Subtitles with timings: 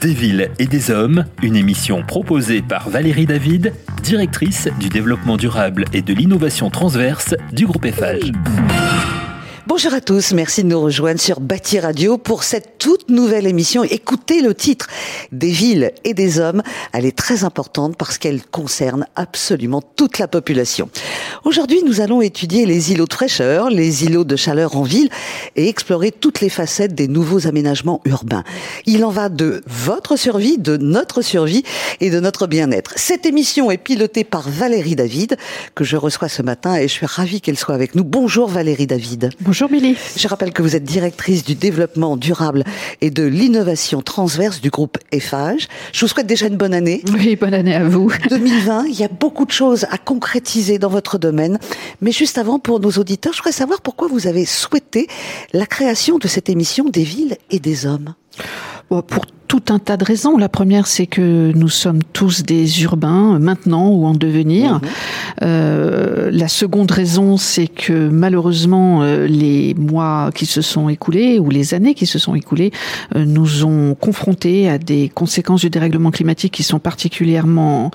[0.00, 5.84] Des villes et des hommes, une émission proposée par Valérie David, directrice du développement durable
[5.92, 8.32] et de l'innovation transverse du groupe Eiffage.
[9.70, 13.84] Bonjour à tous, merci de nous rejoindre sur Bâti Radio pour cette toute nouvelle émission.
[13.84, 14.88] Écoutez le titre
[15.30, 16.60] des villes et des hommes.
[16.92, 20.90] Elle est très importante parce qu'elle concerne absolument toute la population.
[21.44, 25.08] Aujourd'hui, nous allons étudier les îlots de fraîcheur, les îlots de chaleur en ville
[25.54, 28.42] et explorer toutes les facettes des nouveaux aménagements urbains.
[28.86, 31.62] Il en va de votre survie, de notre survie
[32.00, 32.94] et de notre bien-être.
[32.96, 35.36] Cette émission est pilotée par Valérie David,
[35.76, 38.02] que je reçois ce matin et je suis ravie qu'elle soit avec nous.
[38.02, 39.30] Bonjour Valérie David.
[39.68, 39.96] Billy.
[40.16, 42.64] Je rappelle que vous êtes directrice du développement durable
[43.00, 45.68] et de l'innovation transverse du groupe Eiffage.
[45.92, 47.02] Je vous souhaite déjà une bonne année.
[47.12, 48.10] Oui, bonne année à vous.
[48.30, 51.58] 2020, il y a beaucoup de choses à concrétiser dans votre domaine.
[52.00, 55.06] Mais juste avant, pour nos auditeurs, je voudrais savoir pourquoi vous avez souhaité
[55.52, 58.14] la création de cette émission des villes et des hommes.
[58.90, 60.36] Pour tout un tas de raisons.
[60.36, 64.74] La première, c'est que nous sommes tous des urbains maintenant ou en devenir.
[64.74, 64.80] Mhm.
[65.42, 71.50] Euh, la seconde raison, c'est que malheureusement, euh, les mois qui se sont écoulés ou
[71.50, 72.70] les années qui se sont écoulées
[73.16, 77.90] euh, nous ont confrontés à des conséquences du dérèglement climatique qui sont particulièrement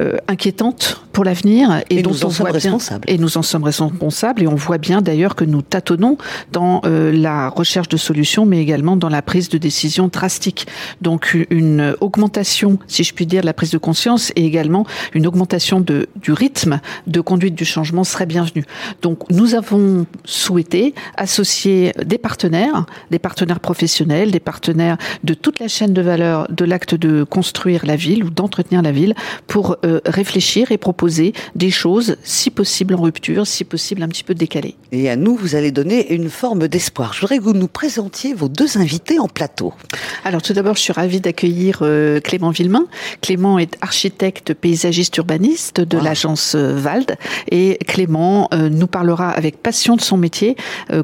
[0.00, 3.04] euh, inquiétante pour l'avenir et, dont nous en sommes responsables.
[3.08, 6.18] Et nous en sommes responsables et on voit bien d'ailleurs que nous tâtonnons
[6.52, 10.66] dans euh, la recherche de solutions, mais également dans la prise de décisions drastiques.
[11.00, 15.26] Donc une augmentation, si je puis dire, de la prise de conscience et également une
[15.26, 18.64] augmentation de, du rythme de conduite du changement serait bienvenue.
[19.00, 25.68] Donc nous avons souhaité associer des partenaires, des partenaires professionnels, des partenaires de toute la
[25.68, 29.14] chaîne de valeur de l'acte de construire la ville ou d'entretenir la ville
[29.46, 31.03] pour euh, réfléchir et proposer
[31.54, 34.74] des choses, si possible en rupture, si possible un petit peu décalées.
[34.92, 37.12] Et à nous, vous allez donner une forme d'espoir.
[37.12, 39.72] Je voudrais que vous nous présentiez vos deux invités en plateau.
[40.24, 42.86] Alors tout d'abord, je suis ravie d'accueillir euh, Clément Villemain.
[43.20, 47.16] Clément est architecte paysagiste urbaniste de l'agence euh, Vald
[47.50, 50.56] et Clément nous parlera avec passion de son métier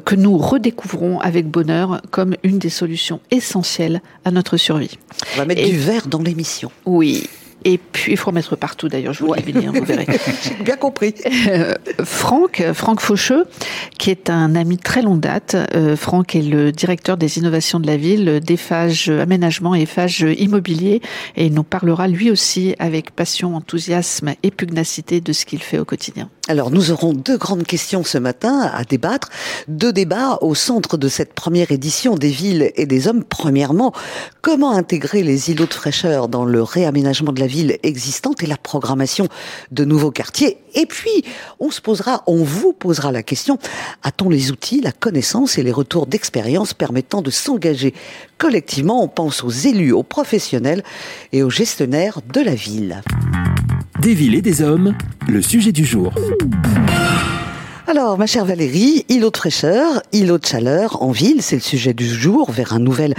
[0.05, 4.97] que nous redécouvrons avec bonheur comme une des solutions essentielles à notre survie.
[5.35, 6.71] On va mettre du verre dans l'émission.
[6.85, 7.27] Oui,
[7.63, 10.07] et puis, il faut remettre partout d'ailleurs, je vous l'ai dit, vous verrez.
[10.43, 11.13] J'ai bien compris.
[11.47, 13.45] Euh, Franck, Franck Faucheux,
[13.99, 15.55] qui est un ami très longue date.
[15.75, 21.01] Euh, Franck est le directeur des innovations de la ville, d'EFAGE Aménagement et EFAGE Immobilier,
[21.35, 25.77] et il nous parlera lui aussi avec passion, enthousiasme et pugnacité de ce qu'il fait
[25.77, 26.29] au quotidien.
[26.51, 29.29] Alors, nous aurons deux grandes questions ce matin à débattre.
[29.69, 33.23] Deux débats au centre de cette première édition des villes et des hommes.
[33.23, 33.93] Premièrement,
[34.41, 38.57] comment intégrer les îlots de fraîcheur dans le réaménagement de la ville existante et la
[38.57, 39.29] programmation
[39.71, 40.57] de nouveaux quartiers?
[40.73, 41.23] Et puis,
[41.61, 43.57] on se posera, on vous posera la question,
[44.03, 47.93] a-t-on les outils, la connaissance et les retours d'expérience permettant de s'engager
[48.37, 49.01] collectivement?
[49.01, 50.83] On pense aux élus, aux professionnels
[51.31, 53.03] et aux gestionnaires de la ville.
[54.01, 54.95] Des villes et des hommes,
[55.29, 56.11] le sujet du jour.
[57.85, 61.93] Alors, ma chère Valérie, îlot de fraîcheur, îlot de chaleur en ville, c'est le sujet
[61.93, 63.13] du jour, vers un nouvel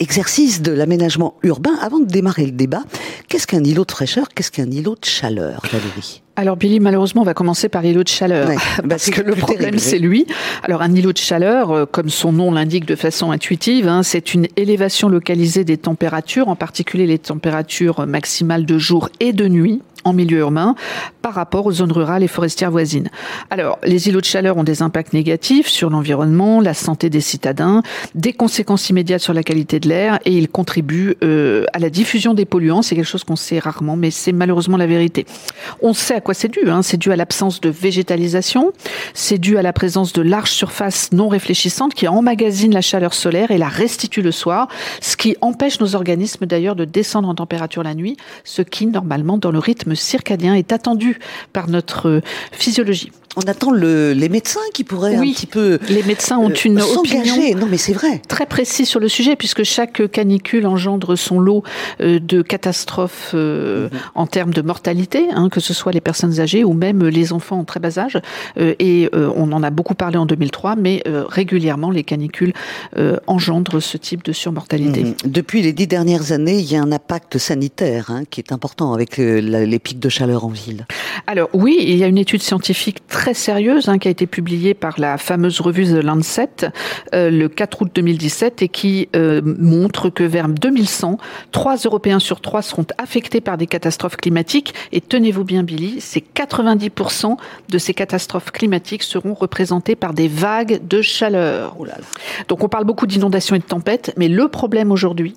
[0.00, 1.76] exercice de l'aménagement urbain.
[1.80, 2.82] Avant de démarrer le débat,
[3.28, 4.28] qu'est-ce qu'un îlot de fraîcheur?
[4.34, 6.23] Qu'est-ce qu'un îlot de chaleur, Valérie?
[6.36, 8.48] Alors Billy, malheureusement, on va commencer par l'îlot de chaleur,
[8.88, 10.26] parce que le problème c'est lui.
[10.64, 14.34] Alors un îlot de chaleur, euh, comme son nom l'indique de façon intuitive, hein, c'est
[14.34, 19.80] une élévation localisée des températures, en particulier les températures maximales de jour et de nuit
[20.04, 20.74] en milieu urbain
[21.22, 23.08] par rapport aux zones rurales et forestières voisines.
[23.50, 27.82] Alors, les îlots de chaleur ont des impacts négatifs sur l'environnement, la santé des citadins,
[28.14, 32.34] des conséquences immédiates sur la qualité de l'air et ils contribuent euh, à la diffusion
[32.34, 32.82] des polluants.
[32.82, 35.26] C'est quelque chose qu'on sait rarement, mais c'est malheureusement la vérité.
[35.80, 36.68] On sait quoi c'est dû.
[36.68, 36.82] Hein.
[36.82, 38.72] C'est dû à l'absence de végétalisation,
[39.12, 43.52] c'est dû à la présence de larges surfaces non réfléchissantes qui emmagasinent la chaleur solaire
[43.52, 44.68] et la restituent le soir,
[45.00, 49.38] ce qui empêche nos organismes d'ailleurs de descendre en température la nuit, ce qui normalement
[49.38, 51.20] dans le rythme circadien est attendu
[51.52, 53.12] par notre physiologie.
[53.36, 55.78] On attend le, les médecins qui pourraient un petit peu.
[55.88, 57.36] Les médecins ont une euh, opinion.
[57.56, 58.20] Non, mais c'est vrai.
[58.28, 61.64] Très précis sur le sujet, puisque chaque canicule engendre son lot
[62.00, 63.98] euh, de catastrophes euh, mhm.
[64.14, 67.58] en termes de mortalité, hein, que ce soit les personnes âgées ou même les enfants
[67.58, 68.20] en très bas âge.
[68.56, 72.52] et on en a beaucoup parlé en 2003, mais régulièrement les canicules
[73.26, 75.04] engendrent ce type de surmortalité.
[75.04, 75.14] Mhm.
[75.26, 78.92] Depuis les dix dernières années, il y a un impact sanitaire hein, qui est important
[78.92, 80.86] avec les pics de chaleur en ville.
[81.26, 84.26] Alors oui, il y a une étude scientifique très très sérieuse hein, qui a été
[84.26, 86.70] publiée par la fameuse revue The Lancet
[87.14, 91.16] euh, le 4 août 2017 et qui euh, montre que vers 2100,
[91.50, 94.74] 3 Européens sur 3 seront affectés par des catastrophes climatiques.
[94.92, 97.38] Et tenez-vous bien, Billy, c'est 90%
[97.70, 101.76] de ces catastrophes climatiques seront représentées par des vagues de chaleur.
[101.78, 101.86] Oh
[102.48, 105.34] Donc on parle beaucoup d'inondations et de tempêtes, mais le problème aujourd'hui,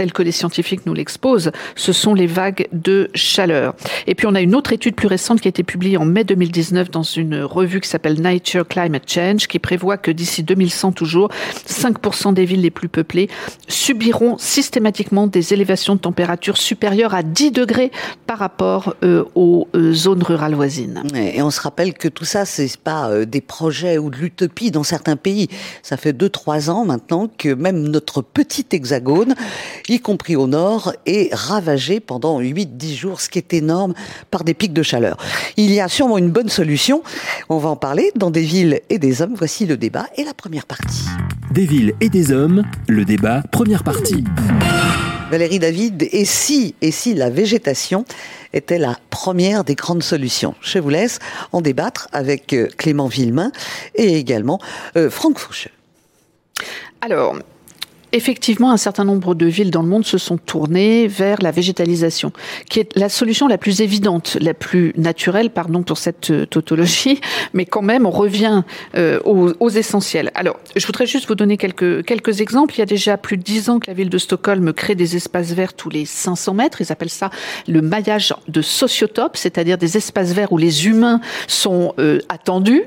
[0.00, 3.74] tel que les scientifiques nous l'exposent, ce sont les vagues de chaleur.
[4.06, 6.24] Et puis on a une autre étude plus récente qui a été publiée en mai
[6.24, 11.28] 2019 dans une revue qui s'appelle Nature Climate Change, qui prévoit que d'ici 2100 toujours,
[11.68, 13.28] 5% des villes les plus peuplées
[13.68, 17.92] subiront systématiquement des élévations de température supérieures à 10 degrés
[18.26, 21.02] par rapport euh, aux euh, zones rurales voisines.
[21.14, 24.70] Et on se rappelle que tout ça, c'est pas euh, des projets ou de l'utopie
[24.70, 25.48] dans certains pays.
[25.82, 29.34] Ça fait 2-3 ans maintenant que même notre petit hexagone,
[29.90, 33.92] y compris au nord, est ravagé pendant 8-10 jours, ce qui est énorme,
[34.30, 35.16] par des pics de chaleur.
[35.56, 37.02] Il y a sûrement une bonne solution.
[37.48, 39.34] On va en parler dans des villes et des hommes.
[39.36, 41.06] Voici le débat et la première partie.
[41.50, 44.24] Des villes et des hommes, le débat, première partie.
[45.30, 48.04] Valérie David, et si, et si la végétation
[48.52, 50.54] était la première des grandes solutions?
[50.60, 51.18] Je vous laisse
[51.52, 53.52] en débattre avec euh, Clément Villemain
[53.94, 54.60] et également
[54.96, 55.70] euh, Franck Foucheux.
[57.00, 57.36] Alors,
[58.12, 62.32] Effectivement, un certain nombre de villes dans le monde se sont tournées vers la végétalisation,
[62.68, 67.20] qui est la solution la plus évidente, la plus naturelle, pardon pour cette euh, tautologie,
[67.54, 68.62] mais quand même on revient
[68.96, 70.32] euh, aux, aux, essentiels.
[70.34, 72.74] Alors, je voudrais juste vous donner quelques quelques exemples.
[72.74, 75.14] Il y a déjà plus de dix ans que la ville de Stockholm crée des
[75.14, 76.80] espaces verts tous les 500 mètres.
[76.80, 77.30] Ils appellent ça
[77.68, 82.82] le maillage de sociotope, c'est-à-dire des espaces verts où les humains sont euh, attendus.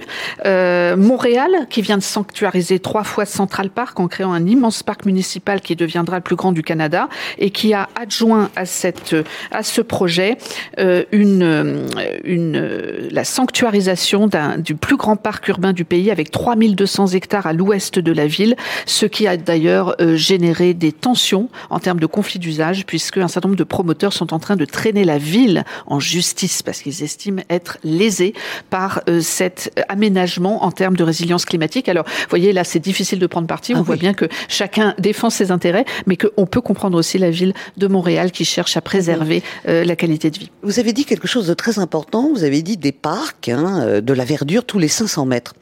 [0.46, 5.06] Euh, Montréal, qui vient de sanctuariser trois fois Central Park en créant un immense parc
[5.06, 5.12] municipal
[5.62, 9.15] qui deviendra le plus grand du Canada et qui a adjoint à cette
[9.51, 10.38] à ce projet
[10.80, 11.88] euh, une
[12.24, 17.54] une la sanctuarisation d'un du plus grand parc urbain du pays avec 3200 hectares à
[17.54, 18.56] l'ouest de la ville,
[18.86, 23.27] ce qui a d'ailleurs euh, généré des tensions en termes de conflits d'usage puisque un
[23.27, 27.04] certain nombre de promoteurs sont en train de traîner la ville en justice parce qu'ils
[27.04, 28.33] estiment être lésés
[28.69, 31.89] par euh, cet aménagement en termes de résilience climatique.
[31.89, 33.74] Alors, vous voyez, là, c'est difficile de prendre parti.
[33.74, 37.29] On ah voit bien que chacun défend ses intérêts, mais qu'on peut comprendre aussi la
[37.29, 40.50] ville de Montréal qui cherche à préserver euh, la qualité de vie.
[40.63, 42.29] Vous avez dit quelque chose de très important.
[42.33, 45.53] Vous avez dit des parcs, hein, euh, de la verdure tous les 500 mètres.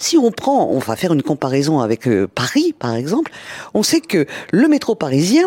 [0.00, 3.32] Si on prend, on va faire une comparaison avec euh, Paris, par exemple,
[3.74, 5.44] on sait que le métro parisien,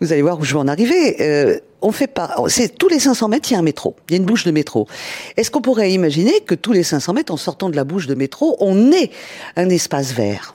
[0.00, 3.28] vous allez voir où je vais en arriver, on fait pas, c'est tous les 500
[3.28, 4.88] mètres, il y a un métro, il y a une bouche de métro.
[5.36, 8.14] Est-ce qu'on pourrait imaginer que tous les 500 mètres, en sortant de la bouche de
[8.16, 9.10] métro, on ait
[9.56, 10.54] un espace vert?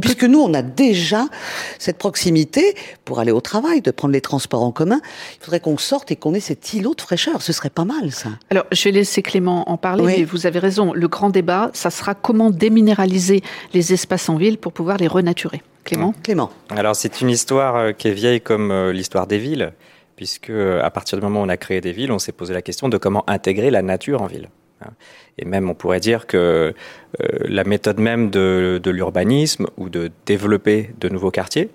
[0.00, 1.26] Puisque nous, on a déjà
[1.78, 5.00] cette proximité pour aller au travail, de prendre les transports en commun.
[5.40, 7.42] Il faudrait qu'on sorte et qu'on ait cet îlot de fraîcheur.
[7.42, 8.30] Ce serait pas mal, ça.
[8.50, 10.92] Alors, je vais laisser Clément en parler, mais vous avez raison.
[10.92, 15.62] Le grand débat, ça sera comment déminéraliser les espaces en ville pour pouvoir les renaturer.
[15.84, 16.50] Clément Clément.
[16.70, 19.72] Alors, c'est une histoire euh, qui est vieille comme euh, l'histoire des villes,
[20.16, 22.52] puisque euh, à partir du moment où on a créé des villes, on s'est posé
[22.52, 24.48] la question de comment intégrer la nature en ville.
[24.82, 24.90] Hein.
[25.38, 30.10] Et même, on pourrait dire que euh, la méthode même de, de l'urbanisme ou de
[30.26, 31.70] développer de nouveaux quartiers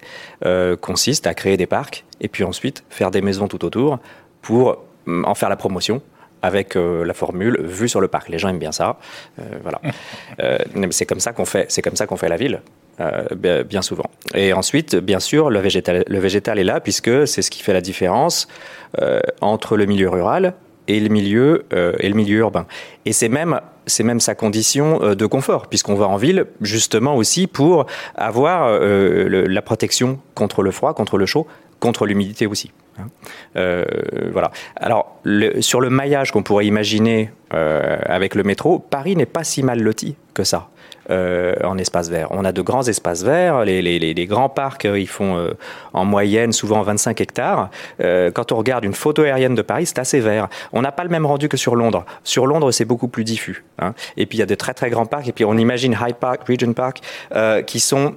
[0.45, 3.99] euh, consiste à créer des parcs et puis ensuite faire des maisons tout autour
[4.41, 6.01] pour mm, en faire la promotion
[6.43, 8.29] avec euh, la formule vue sur le parc.
[8.29, 8.97] Les gens aiment bien ça,
[9.61, 9.79] voilà.
[10.91, 12.61] C'est comme ça qu'on fait, c'est comme ça qu'on fait la ville.
[13.65, 14.09] bien souvent.
[14.33, 17.73] Et ensuite, bien sûr, le végétal, le végétal est là puisque c'est ce qui fait
[17.73, 18.47] la différence
[19.41, 20.55] entre le milieu rural
[20.87, 22.65] et le milieu euh, et le milieu urbain.
[23.05, 27.15] Et c'est même c'est même sa condition euh, de confort puisqu'on va en ville justement
[27.15, 27.85] aussi pour
[28.15, 31.47] avoir euh, la protection contre le froid, contre le chaud,
[31.79, 32.71] contre l'humidité aussi.
[32.99, 33.07] Hein.
[34.31, 34.51] voilà.
[34.75, 35.17] Alors
[35.61, 40.15] sur le maillage qu'on pourrait imaginer avec le métro, Paris n'est pas si mal loti
[40.33, 40.69] que ça.
[41.09, 42.27] Euh, en espace vert.
[42.29, 43.65] On a de grands espaces verts.
[43.65, 45.51] Les, les, les grands parcs, euh, ils font euh,
[45.93, 47.69] en moyenne souvent 25 hectares.
[47.99, 50.47] quand on regarde une photo aérienne de Paris, c'est assez vert.
[50.73, 52.05] On n'a pas le même rendu que sur Londres.
[52.23, 53.63] Sur Londres, c'est beaucoup plus diffus.
[53.79, 53.93] Hein.
[54.15, 55.27] Et puis il y a de très très grands parcs.
[55.27, 57.01] Et puis on imagine Hyde Park, Regent Park,
[57.65, 58.13] qui sont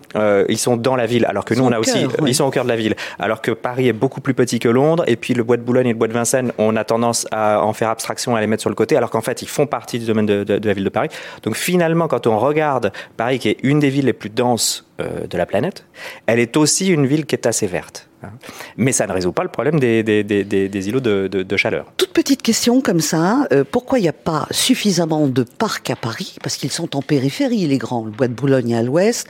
[0.48, 1.24] ils sont dans la ville.
[1.24, 2.94] Alors que nous, on a aussi ils sont au cœur de la ville.
[3.18, 5.04] Alors que Paris est beaucoup plus petit que Londres.
[5.06, 7.64] Et puis le bois de Boulogne et le bois de Vincennes, on a tendance à
[7.64, 8.96] en faire abstraction, à les mettre sur le côté.
[8.96, 11.08] Alors qu'en fait, ils font partie du domaine de, de, de la ville de Paris.
[11.42, 12.73] Donc finalement, quand on regarde
[13.16, 15.84] Paris, qui est une des villes les plus denses euh, de la planète,
[16.26, 18.08] elle est aussi une ville qui est assez verte.
[18.22, 18.30] Hein.
[18.76, 21.92] Mais ça ne résout pas le problème des, îlots de, chaleur.
[21.96, 25.96] Toute petite question comme ça, euh, pourquoi il n'y a pas suffisamment de parcs à
[25.96, 26.36] Paris?
[26.42, 28.04] Parce qu'ils sont en périphérie, les grands.
[28.04, 29.26] Le bois de Boulogne à l'ouest,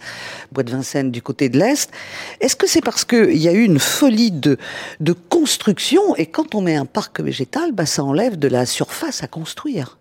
[0.50, 1.90] le bois de Vincennes du côté de l'est.
[2.40, 4.58] Est-ce que c'est parce qu'il y a eu une folie de,
[5.28, 6.14] construction?
[6.16, 9.98] Et quand on met un parc végétal, bah, ça enlève de la surface à construire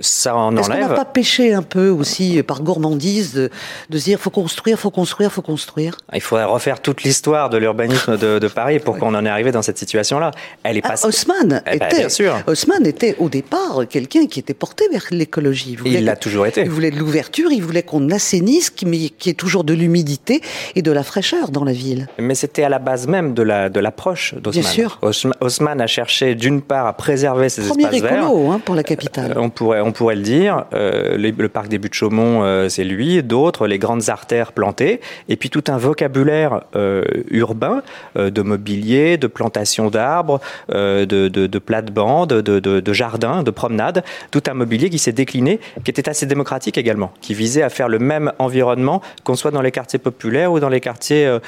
[0.00, 3.50] ça en Est-ce qu'on n'a pas pêché un peu aussi par gourmandise de,
[3.90, 5.96] de se dire faut construire, faut construire, faut construire?
[6.14, 9.52] Il faudrait refaire toute l'histoire de l'urbanisme de, de, Paris pour qu'on en ait arrivé
[9.52, 10.30] dans cette situation-là.
[10.62, 10.94] Elle est pas.
[11.02, 11.98] Ah, Haussmann eh ben, était.
[11.98, 12.36] bien sûr.
[12.46, 15.76] Haussmann était au départ quelqu'un qui était porté vers l'écologie.
[15.84, 16.62] Il l'a toujours été.
[16.62, 20.40] Il voulait de l'ouverture, il voulait qu'on assainisse, qu'il y ait toujours de l'humidité
[20.74, 22.08] et de la fraîcheur dans la ville.
[22.18, 24.62] Mais c'était à la base même de la de l'approche d'Haussmann.
[24.62, 25.00] Bien sûr.
[25.40, 29.32] Haussmann a cherché d'une part à préserver ces Premier espaces écolo, Hein, pour la capitale.
[29.32, 30.64] Euh, on pourrait on pourrait le dire.
[30.74, 33.22] Euh, le parc des Buttes-Chaumont, euh, c'est lui.
[33.22, 35.00] D'autres, les grandes artères plantées.
[35.28, 37.82] Et puis tout un vocabulaire euh, urbain
[38.16, 44.02] de mobilier, de plantation d'arbres, de, de, de plates-bandes, de, jardins, de promenades.
[44.30, 47.88] Tout un mobilier qui s'est décliné, qui était assez démocratique également, qui visait à faire
[47.88, 51.38] le même environnement qu'on soit dans les quartiers populaires ou dans les quartiers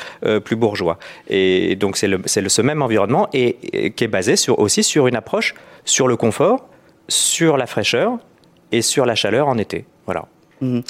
[0.44, 0.98] plus bourgeois.
[1.28, 5.16] Et donc c'est ce même environnement et, et, qui est basé sur, aussi sur une
[5.16, 5.54] approche
[5.84, 6.68] sur le confort,
[7.08, 8.18] sur la fraîcheur
[8.72, 9.84] et sur la chaleur en été.
[10.06, 10.26] Voilà.
[10.60, 10.80] Mmh.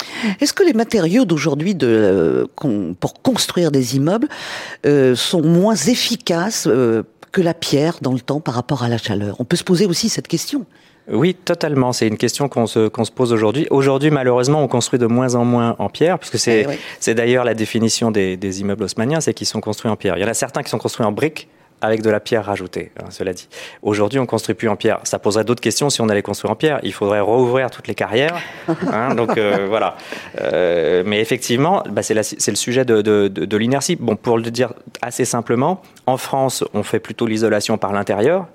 [0.40, 2.46] Est-ce que les matériaux d'aujourd'hui euh,
[3.00, 4.28] pour construire des immeubles
[4.86, 8.98] euh, sont moins efficaces euh, que la pierre dans le temps par rapport à la
[8.98, 9.36] chaleur?
[9.40, 10.64] On peut se poser aussi cette question.
[11.10, 11.92] Oui, totalement.
[11.92, 13.66] C'est une question qu'on se, qu'on se pose aujourd'hui.
[13.70, 17.14] Aujourd'hui, malheureusement, on construit de moins en moins en pierre, puisque c'est, eh oui.
[17.14, 20.18] d'ailleurs la définition des, des immeubles haussmanniens, c'est qu'ils sont construits en pierre.
[20.18, 21.48] Il y en a certains qui sont construits en briques,
[21.80, 23.48] avec de la pierre rajoutée, hein, cela dit.
[23.82, 25.00] Aujourd'hui, on construit plus en pierre.
[25.04, 26.80] Ça poserait d'autres questions si on allait construire en pierre.
[26.82, 28.38] Il faudrait rouvrir toutes les carrières.
[28.90, 29.96] Hein, donc euh, voilà.
[30.40, 33.96] Euh, mais effectivement, bah, c'est, le sujet de, de, de, de, l'inertie.
[33.96, 38.46] Bon, pour le dire assez simplement, en France, on fait plutôt l'isolation par l'intérieur,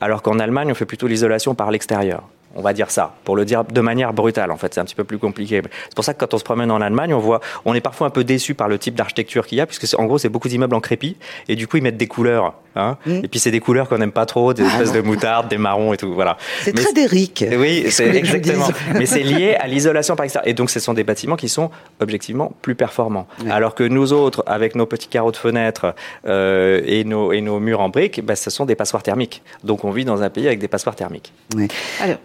[0.00, 2.22] alors qu'en Allemagne, on fait plutôt l'isolation par l'extérieur.
[2.54, 4.50] On va dire ça, pour le dire de manière brutale.
[4.50, 5.60] En fait, c'est un petit peu plus compliqué.
[5.62, 8.06] C'est pour ça que quand on se promène en Allemagne, on voit, on est parfois
[8.06, 10.48] un peu déçu par le type d'architecture qu'il y a, puisque en gros, c'est beaucoup
[10.48, 12.54] d'immeubles en crépi, et du coup, ils mettent des couleurs.
[12.74, 13.24] Hein, mmh.
[13.24, 15.92] Et puis, c'est des couleurs qu'on n'aime pas trop, des espèces de moutarde, des marrons
[15.92, 16.14] et tout.
[16.14, 16.36] Voilà.
[16.62, 17.44] C'est très d'Éric.
[17.56, 18.68] Oui, c'est exactement.
[18.94, 20.48] Mais c'est lié à l'isolation par extérieur.
[20.48, 23.26] Et donc, ce sont des bâtiments qui sont objectivement plus performants.
[23.44, 23.50] Mmh.
[23.50, 25.94] Alors que nous autres, avec nos petits carreaux de fenêtres
[26.26, 29.42] euh, et, nos, et nos murs en briques, bah, ce sont des passoires thermiques.
[29.64, 31.32] Donc, on vit dans un pays avec des passoires thermiques.
[31.56, 31.68] Oui.
[32.00, 32.18] Alors,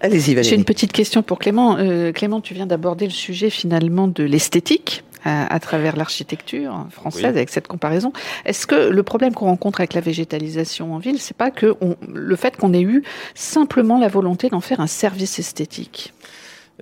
[0.00, 0.48] Allez-y, Valérie.
[0.48, 1.76] J'ai une petite question pour Clément.
[1.78, 7.24] Euh, Clément, tu viens d'aborder le sujet finalement de l'esthétique à, à, travers l'architecture française
[7.24, 7.28] oui.
[7.28, 8.12] avec cette comparaison.
[8.44, 11.96] Est-ce que le problème qu'on rencontre avec la végétalisation en ville, c'est pas que on,
[12.12, 13.02] le fait qu'on ait eu
[13.34, 16.12] simplement la volonté d'en faire un service esthétique?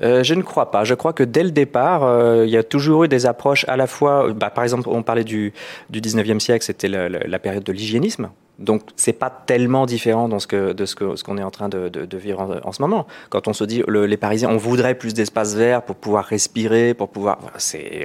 [0.02, 0.84] Euh, je ne crois pas.
[0.84, 3.78] Je crois que dès le départ, euh, il y a toujours eu des approches à
[3.78, 4.30] la fois.
[4.34, 5.54] Bah, par exemple, on parlait du,
[5.88, 8.28] du 19e siècle, c'était la, la, la période de l'hygiénisme.
[8.58, 12.16] Donc c'est pas tellement différent dans ce que, de ce qu'on est en train de,
[12.16, 13.06] vivre en, ce moment.
[13.28, 16.94] Quand on se dit le, les Parisiens, on voudrait plus d'espace vert pour pouvoir respirer,
[16.94, 17.38] pour pouvoir,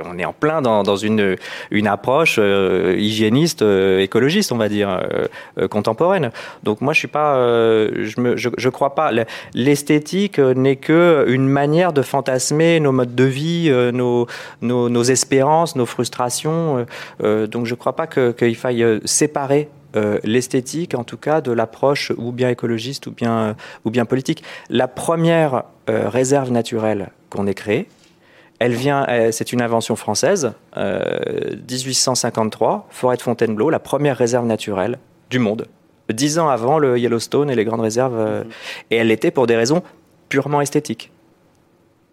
[0.04, 1.38] on est en plein dans, une,
[1.72, 4.90] une approche euh, hygiéniste, euh, écologiste, on va dire,
[5.58, 6.32] euh, contemporaine.
[6.64, 9.12] Donc moi je suis pas, je, me, je, crois pas.
[9.54, 14.28] L'esthétique n'est que une manière de fantasmer nos modes de vie, nos,
[14.62, 16.86] nos, espérances, nos frustrations.
[17.22, 22.12] Donc je crois pas qu'il qu faille séparer euh, l'esthétique, en tout cas, de l'approche
[22.18, 23.54] ou bien écologiste ou bien, euh,
[23.86, 24.44] ou bien politique.
[24.70, 27.88] La première euh, réserve naturelle qu'on ait créée,
[28.60, 35.00] elle vient, c'est une invention française, 1853, forêt de Fontainebleau, la première réserve naturelle
[35.32, 35.66] du monde.
[36.14, 38.50] Dix ans avant le Yellowstone et les grandes réserves, mmh.
[38.92, 39.82] et elle l'était pour des raisons
[40.30, 41.12] purement esthétiques.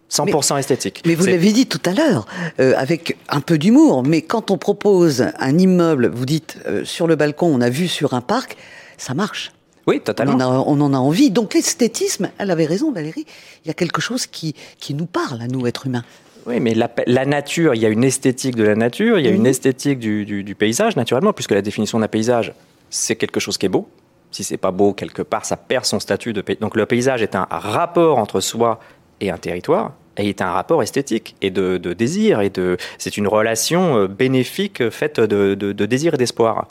[0.09, 1.03] 100% mais, esthétique.
[1.05, 2.25] Mais vous l'avez dit tout à l'heure,
[2.59, 7.07] euh, avec un peu d'humour, mais quand on propose un immeuble, vous dites euh, sur
[7.07, 8.57] le balcon, on a vu sur un parc,
[8.97, 9.51] ça marche.
[9.87, 10.35] Oui, totalement.
[10.35, 11.31] On, a, on en a envie.
[11.31, 13.25] Donc l'esthétisme, elle avait raison Valérie,
[13.65, 16.03] il y a quelque chose qui, qui nous parle à nous, êtres humains.
[16.45, 19.27] Oui, mais la, la, nature, il y a une esthétique de la nature, il y
[19.27, 19.35] a mmh.
[19.35, 22.53] une esthétique du, du, du paysage, naturellement, puisque la définition d'un paysage,
[22.89, 23.87] c'est quelque chose qui est beau.
[24.31, 26.61] Si c'est pas beau quelque part, ça perd son statut de paysage.
[26.61, 28.79] Donc le paysage est un rapport entre soi
[29.21, 29.93] et un territoire
[30.27, 35.71] est un rapport esthétique et de, désir et de c'est une relation bénéfique faite de,
[35.85, 36.67] désir et d'espoir.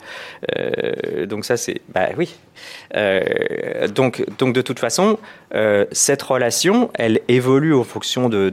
[0.57, 2.35] Euh, donc ça c'est bah oui.
[2.95, 5.17] Euh, donc donc de toute façon
[5.55, 8.49] euh, cette relation elle évolue en fonction de,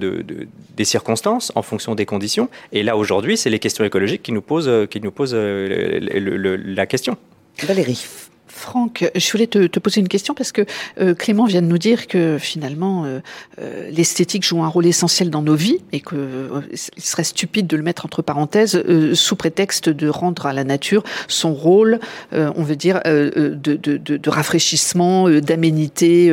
[0.76, 2.48] des circonstances en fonction des conditions.
[2.72, 7.16] Et là aujourd'hui c'est les questions écologiques qui nous posent qui nous posent la question.
[7.62, 8.06] Valérie
[8.48, 10.62] Franck, je voulais te, te, poser une question parce que
[11.00, 13.20] euh, Clément vient de nous dire que finalement euh,
[13.60, 16.60] euh, l'esthétique joue un rôle essentiel dans nos vies et qu'il euh,
[16.98, 21.02] serait stupide de le mettre entre parenthèses euh, sous prétexte de rendre à la nature
[21.28, 22.00] son rôle,
[22.32, 26.30] on veut dire, de, de, de, de, rafraîchissement, d'aménité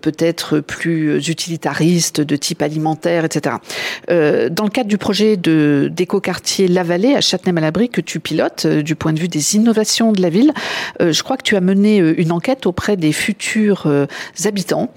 [0.00, 3.56] peut-être plus utilitariste, de type alimentaire, etc.
[4.08, 9.12] dans le cadre du projet d'écoquartier La Vallée à Châtenay-Malabry que tu pilotes, du point
[9.12, 10.52] de vue des innovations de la ville,
[11.00, 13.88] je crois que tu tu as mené une enquête auprès des futurs
[14.44, 14.88] habitants,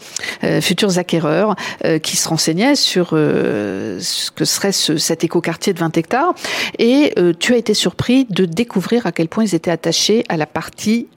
[0.62, 1.55] futurs acquéreurs,
[2.03, 6.36] qui se renseignaient sur ce que serait ce, cet écoquartier de 20 hectares.
[6.77, 10.45] Et tu as été surpris de découvrir à quel point ils étaient attachés à la
[10.45, 11.07] partie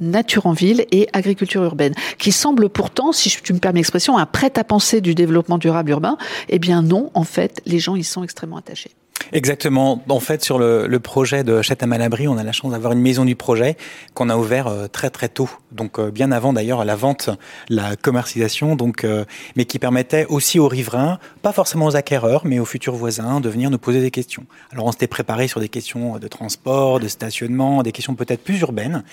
[0.00, 4.24] nature en ville et agriculture urbaine, qui semble pourtant, si tu me permets l'expression, un
[4.24, 6.16] prêt-à-penser du développement durable urbain.
[6.48, 8.92] Eh bien non, en fait, les gens y sont extrêmement attachés.
[9.32, 10.02] Exactement.
[10.08, 13.00] En fait, sur le, projet de Châte à Malabry, on a la chance d'avoir une
[13.00, 13.76] maison du projet
[14.14, 17.30] qu'on a ouvert euh, très très tôt, donc euh, bien avant d'ailleurs la vente,
[17.68, 19.24] la commercialisation, donc euh,
[19.56, 23.48] mais qui permettait aussi aux riverains, pas forcément aux acquéreurs, mais aux futurs voisins, de
[23.48, 24.46] venir nous poser des questions.
[24.72, 28.60] Alors on s'était préparé sur des questions de transport, de stationnement, des questions peut-être plus
[28.60, 29.04] urbaines,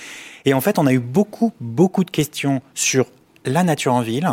[0.46, 3.08] et en fait on a eu beaucoup beaucoup de questions sur
[3.46, 4.30] la nature en ville,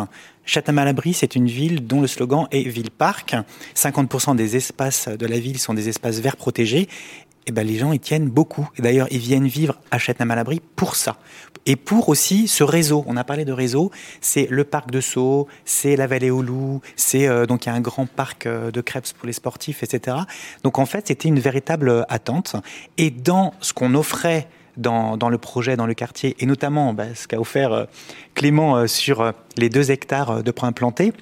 [0.51, 3.37] Château-Malabry, c'est une ville dont le slogan est ville-parc.
[3.73, 6.89] 50% des espaces de la ville sont des espaces verts protégés.
[7.45, 8.69] Eh ben, les gens y tiennent beaucoup.
[8.77, 11.15] D'ailleurs, ils viennent vivre à Château-Malabry pour ça.
[11.65, 13.05] Et pour aussi ce réseau.
[13.07, 13.91] On a parlé de réseau.
[14.19, 17.71] C'est le parc de Sceaux, c'est la vallée aux loups, c'est euh, donc il y
[17.71, 20.17] a un grand parc euh, de crêpes pour les sportifs, etc.
[20.65, 22.57] Donc en fait, c'était une véritable attente.
[22.97, 27.15] Et dans ce qu'on offrait dans, dans, le projet, dans le quartier, et notamment bah,
[27.15, 27.85] ce qu'a offert euh,
[28.33, 31.13] Clément euh, sur euh, les deux hectares de printemps plantés.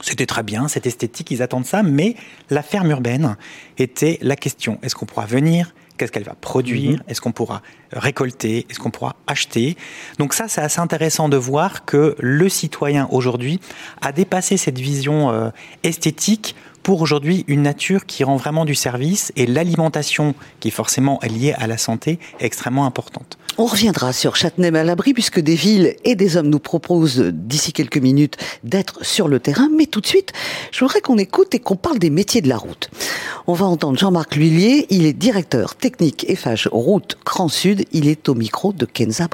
[0.00, 2.16] C'était très bien, c'est esthétique, ils attendent ça, mais
[2.50, 3.36] la ferme urbaine
[3.78, 4.78] était la question.
[4.82, 5.74] Est-ce qu'on pourra venir?
[5.96, 6.98] Qu'est-ce qu'elle va produire?
[6.98, 7.04] Mhm.
[7.08, 8.66] Est-ce qu'on pourra récolter?
[8.68, 9.76] Est-ce qu'on pourra acheter?
[10.18, 13.60] Donc ça, c'est assez intéressant de voir que le citoyen aujourd'hui
[14.00, 15.52] a dépassé cette vision
[15.84, 21.28] esthétique pour aujourd'hui une nature qui rend vraiment du service et l'alimentation qui forcément est
[21.28, 23.38] liée à la santé extrêmement importante.
[23.58, 28.38] On reviendra sur Châtenay-Malabry puisque des villes et des hommes nous proposent d'ici quelques minutes
[28.64, 29.68] d'être sur le terrain.
[29.76, 30.32] Mais tout de suite,
[30.70, 32.88] je voudrais qu'on écoute et qu'on parle des métiers de la route.
[33.46, 34.86] On va entendre Jean-Marc Lhuillier.
[34.88, 37.84] Il est directeur technique FH Route Grand Sud.
[37.92, 39.28] Il est au micro de Kenza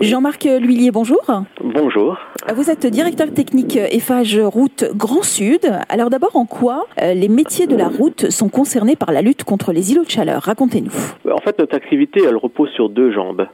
[0.00, 1.20] Jean-Marc Lhuillier, bonjour.
[1.62, 2.18] Bonjour.
[2.54, 5.70] Vous êtes directeur technique Eiffage Route Grand Sud.
[5.88, 9.44] Alors d'abord, en quoi euh, les métiers de la route sont concernés par la lutte
[9.44, 10.42] contre les îlots de chaleur?
[10.42, 11.30] Racontez-nous.
[11.30, 13.46] En fait, notre activité, elle repose sur deux jambes.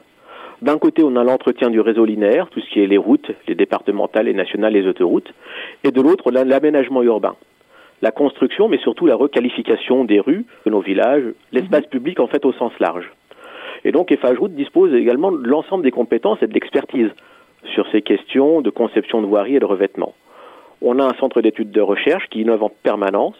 [0.61, 3.55] D'un côté, on a l'entretien du réseau linéaire, tout ce qui est les routes, les
[3.55, 5.31] départementales, les nationales, les autoroutes.
[5.83, 7.35] Et de l'autre, l'aménagement urbain.
[8.01, 12.45] La construction, mais surtout la requalification des rues, de nos villages, l'espace public en fait
[12.45, 13.11] au sens large.
[13.85, 17.09] Et donc Route dispose également de l'ensemble des compétences et de l'expertise
[17.73, 20.13] sur ces questions de conception de voirie et de revêtement.
[20.81, 23.37] On a un centre d'études de recherche qui innove en permanence.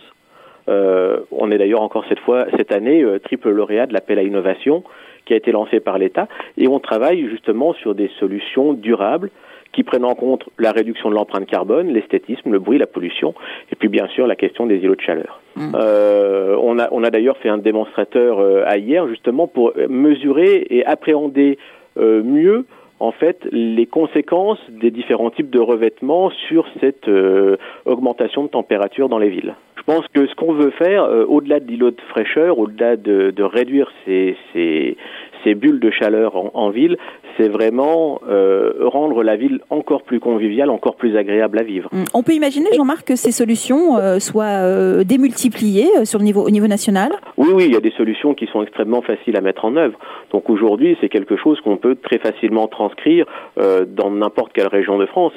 [0.67, 4.23] Euh, on est d'ailleurs encore cette fois, cette année, euh, triple lauréat de l'appel à
[4.23, 4.84] innovation
[5.25, 6.28] qui a été lancé par l'État.
[6.58, 9.32] Et on travaille justement sur des solutions durables
[9.80, 13.34] qui prennent en compte la réduction de l'empreinte carbone, l'esthétisme, le bruit, la pollution,
[13.72, 15.39] et puis bien sûr la question des îlots de chaleur.
[15.56, 15.72] Mmh.
[15.74, 20.68] Euh, on a, on a d'ailleurs fait un démonstrateur euh, à hier justement pour mesurer
[20.70, 21.58] et appréhender
[21.98, 22.65] euh, mieux
[23.00, 29.10] en fait les conséquences des différents types de revêtements sur cette euh, augmentation de température
[29.10, 29.56] dans les villes.
[29.78, 33.32] Je pense que ce qu'on veut faire, euh, au-delà de l'îlot de fraîcheur, au-delà de,
[33.32, 34.98] de, réduire ces, ces,
[35.43, 36.97] ces bulles de chaleur en, ville,
[37.38, 41.89] c'est vraiment euh, rendre la ville encore plus conviviale, encore plus agréable à vivre.
[41.91, 42.04] Mm.
[42.13, 46.49] On peut imaginer, Jean-Marc, que ces solutions euh, soient euh, démultipliées sur le niveau, au
[46.49, 47.12] niveau national?
[47.38, 49.97] Oui, oui, il y a des solutions qui sont extrêmement faciles à mettre en œuvre.
[50.32, 53.25] Donc aujourd'hui, c'est quelque chose qu'on peut très facilement transcrire
[53.58, 55.34] dans n'importe quelle région de France.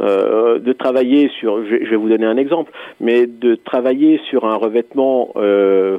[0.00, 5.32] de travailler sur, je vais vous donner un exemple, mais de travailler sur un revêtement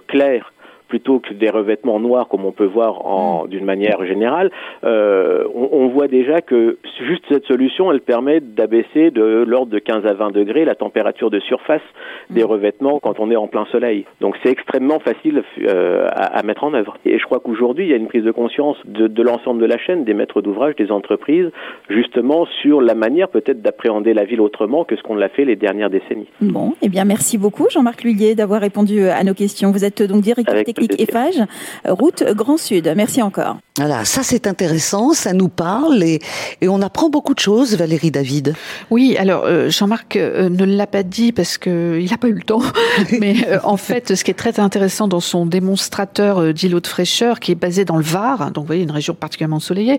[0.07, 0.51] clair
[0.95, 3.47] plutôt que des revêtements noirs comme on peut voir en, mm.
[3.49, 4.49] d'une manière générale,
[4.85, 9.79] euh, on, on, voit déjà que juste cette solution, elle permet d'abaisser de l'ordre de
[9.79, 11.81] 15 à 20 degrés la température de surface
[12.29, 12.47] des mm.
[12.47, 14.05] revêtements quand on est en plein soleil.
[14.21, 16.95] Donc c'est extrêmement facile euh, à, à, mettre en œuvre.
[17.05, 19.65] Et je crois qu'aujourd'hui, il y a une prise de conscience de, de l'ensemble de
[19.65, 21.49] la chaîne, des maîtres d'ouvrage, des entreprises,
[21.89, 25.57] justement sur la manière peut-être d'appréhender la ville autrement que ce qu'on l'a fait les
[25.57, 26.29] dernières décennies.
[26.39, 29.71] Bon, eh bien merci beaucoup Jean-Marc Lhuillier d'avoir répondu à nos questions.
[29.71, 31.41] Vous êtes donc directeur technique Eiffage,
[31.85, 32.91] route Grand Sud.
[32.95, 33.57] Merci encore.
[33.77, 36.21] Voilà, ça c'est intéressant, ça nous parle et,
[36.61, 38.55] et, on apprend beaucoup de choses, Valérie David.
[38.89, 42.33] Oui, alors euh, Jean-Marc euh, ne l'a pas dit parce que il n'a pas eu
[42.35, 42.61] le temps,
[43.19, 47.41] mais euh, en fait, ce qui est très intéressant dans son démonstrateur d'îlot de fraîcheur,
[47.41, 49.97] qui est basé dans le Var, donc vous voyez une région particulièrement ensoleillée,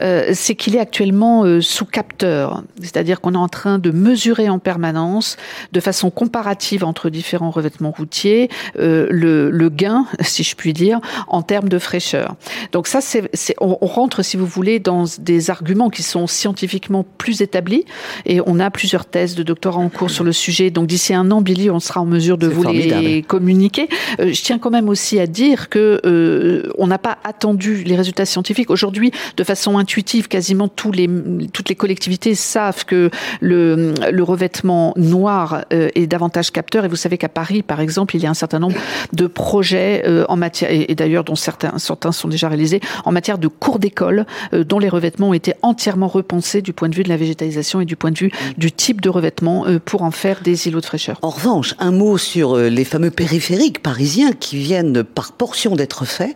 [0.00, 5.36] c'est qu'il est actuellement sous capteur, c'est-à-dire qu'on est en train de mesurer en permanence,
[5.72, 11.42] de façon comparative entre différents revêtements routiers, le, le gain si je puis dire, en
[11.42, 12.36] termes de fraîcheur.
[12.72, 17.04] Donc ça, c'est, on, on, rentre, si vous voulez, dans des arguments qui sont scientifiquement
[17.18, 17.84] plus établis.
[18.24, 20.70] Et on a plusieurs thèses de doctorat en cours sur le sujet.
[20.70, 23.88] Donc d'ici un an, Billy, on sera en mesure de vous les communiquer.
[24.20, 27.96] Euh, je tiens quand même aussi à dire que euh, on n'a pas attendu les
[27.96, 28.70] résultats scientifiques.
[28.70, 31.08] Aujourd'hui, de façon intuitive, quasiment tous les,
[31.52, 36.84] toutes les collectivités savent que le, le revêtement noir euh, est davantage capteur.
[36.84, 38.76] Et vous savez qu'à Paris, par exemple, il y a un certain nombre
[39.12, 43.38] de projets euh, en matière, et, d'ailleurs dont certains, certains sont déjà réalisés, en matière
[43.38, 47.02] de cours d'école, euh, dont les revêtements ont été entièrement repensés du point de vue
[47.02, 50.40] de la végétalisation et du point de vue du type de revêtement pour en faire
[50.42, 51.18] des îlots de fraîcheur.
[51.22, 56.34] En revanche, un mot sur les fameux périphériques parisiens qui viennent par portion d'être faits.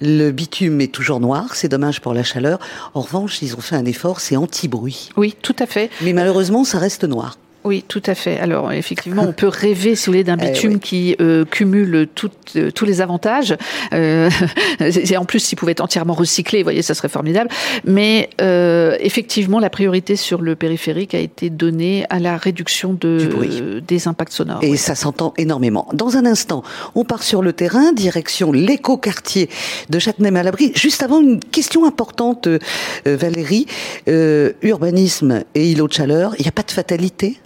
[0.00, 2.58] Le bitume est toujours noir, c'est dommage pour la chaleur.
[2.94, 5.10] En revanche, ils ont fait un effort, c'est anti-bruit.
[5.16, 5.90] Oui, tout à fait.
[6.00, 7.36] Mais malheureusement, ça reste noir.
[7.64, 8.38] Oui, tout à fait.
[8.40, 12.08] Alors effectivement, on peut rêver, si vous voulez, d'un eh bitume qui euh, cumule
[12.56, 13.56] euh, tous les avantages.
[13.92, 14.28] Euh,
[14.80, 17.48] et en plus, s'il pouvait être entièrement recyclé, vous voyez, ça serait formidable.
[17.84, 23.80] Mais euh, effectivement, la priorité sur le périphérique a été donnée à la réduction de,
[23.86, 24.62] des impacts sonores.
[24.62, 25.88] Et ça s'entend énormément.
[25.92, 26.64] Dans un instant,
[26.96, 29.48] on part sur le terrain, direction l'éco-quartier
[29.88, 30.72] de Châtenay-Malabry.
[30.74, 32.48] Juste avant, une question importante,
[33.06, 33.66] Valérie.
[34.06, 37.38] urbanisme et îlot de chaleur, il n'y a pas de fatalité?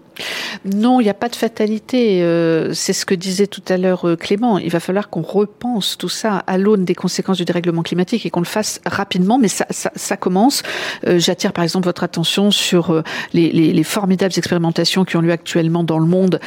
[0.64, 2.22] Non, il n'y a pas de fatalité.
[2.22, 4.59] Euh, c'est ce que disait tout à l'heure euh, Clément.
[4.59, 8.31] Il va falloir qu'on repense tout ça à l'aune des conséquences du dérèglement climatique et
[8.31, 10.62] qu'on le fasse rapidement, mais ça, ça, ça commence.
[11.07, 13.02] Euh, j'attire par exemple votre attention sur
[13.33, 16.40] les, les, les, formidables expérimentations qui ont lieu actuellement dans le monde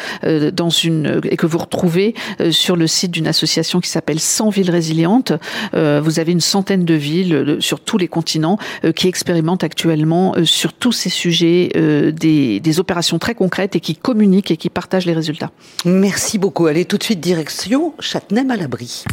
[0.54, 2.14] dans une, et que vous retrouvez
[2.52, 5.34] sur le site d'une association qui s'appelle 100 villes résilientes.
[5.74, 8.58] vous avez une centaine de villes sur tous les continents
[8.96, 11.70] qui expérimentent actuellement sur tous ces sujets
[12.14, 15.52] des, des opérations très concrètes et qui communiquent et qui partagent les résultats.
[15.86, 16.68] Merci beaucoup.
[16.68, 19.06] Allez tout de suite direction Châtenay-Malabry.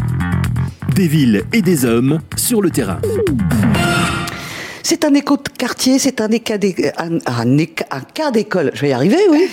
[0.95, 3.01] Des villes et des hommes sur le terrain.
[4.89, 8.71] C'est un éco de quartier, c'est un, un, un, cas d'école.
[8.73, 9.49] Je vais y arriver, oui.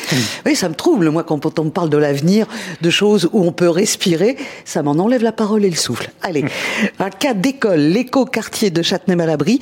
[0.46, 2.46] Oui, ça me trouble, moi, quand on me parle de l'avenir,
[2.82, 6.12] de choses où on peut respirer, ça m'en enlève la parole et le souffle.
[6.22, 6.46] Allez,
[7.00, 9.60] un cas d'école, l'éco-quartier de Châtenay-Malabry.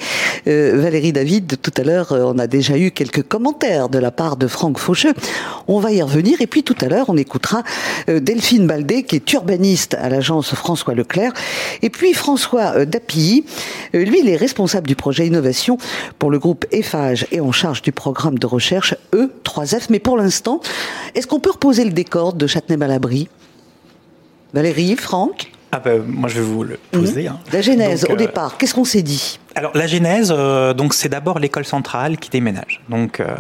[0.48, 4.12] Euh, Valérie David, tout à l'heure, euh, on a déjà eu quelques commentaires de la
[4.12, 5.14] part de Franck Faucheux.
[5.70, 6.42] On va y revenir.
[6.42, 7.64] Et puis tout à l'heure, on écoutera
[8.10, 11.32] euh, Delphine Baldé, qui est urbaniste à l'agence François Leclerc.
[11.82, 13.46] Et puis François Dapilly,
[13.94, 15.61] lui, il est responsable du projet Innovation
[16.20, 19.88] pour le groupe EFAGE et en charge du programme de recherche E3F.
[19.90, 20.62] Mais pour l'instant,
[21.16, 23.30] est-ce qu'on peut reposer le décor de Châtenay-Malabry?
[24.54, 25.52] Valérie, Franck?
[25.72, 27.28] Ah ben, moi je vais vous le poser.
[27.28, 27.40] Hein.
[27.54, 29.40] La genèse, au euh, départ, qu'est-ce qu'on s'est dit?
[29.56, 33.36] Alors la genèse, euh, donc c'est d'abord l'école centrale qui déménage, donc euh,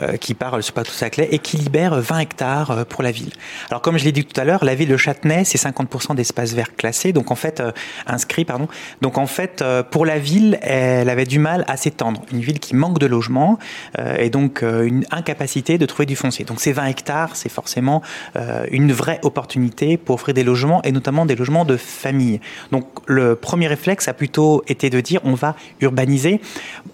[0.00, 3.32] euh qui part sur Patou-Saclay et qui libère 20 hectares euh, pour la ville.
[3.68, 6.52] Alors comme je l'ai dit tout à l'heure, la ville de Châtenay c'est 50% d'espaces
[6.52, 7.62] verts classés, donc en fait
[8.06, 8.68] inscrits pardon.
[9.02, 12.22] Donc en fait pour la ville, elle avait du mal à s'étendre.
[12.32, 13.58] Une ville qui manque de logements
[14.18, 16.44] et donc une incapacité de trouver du foncier.
[16.44, 18.02] Donc ces 20 hectares, c'est forcément
[18.70, 22.40] une vraie opportunité pour offrir des logements et notamment des logements de famille.
[22.72, 26.40] Donc le premier réflexe a plutôt été de dire on va urbanisé.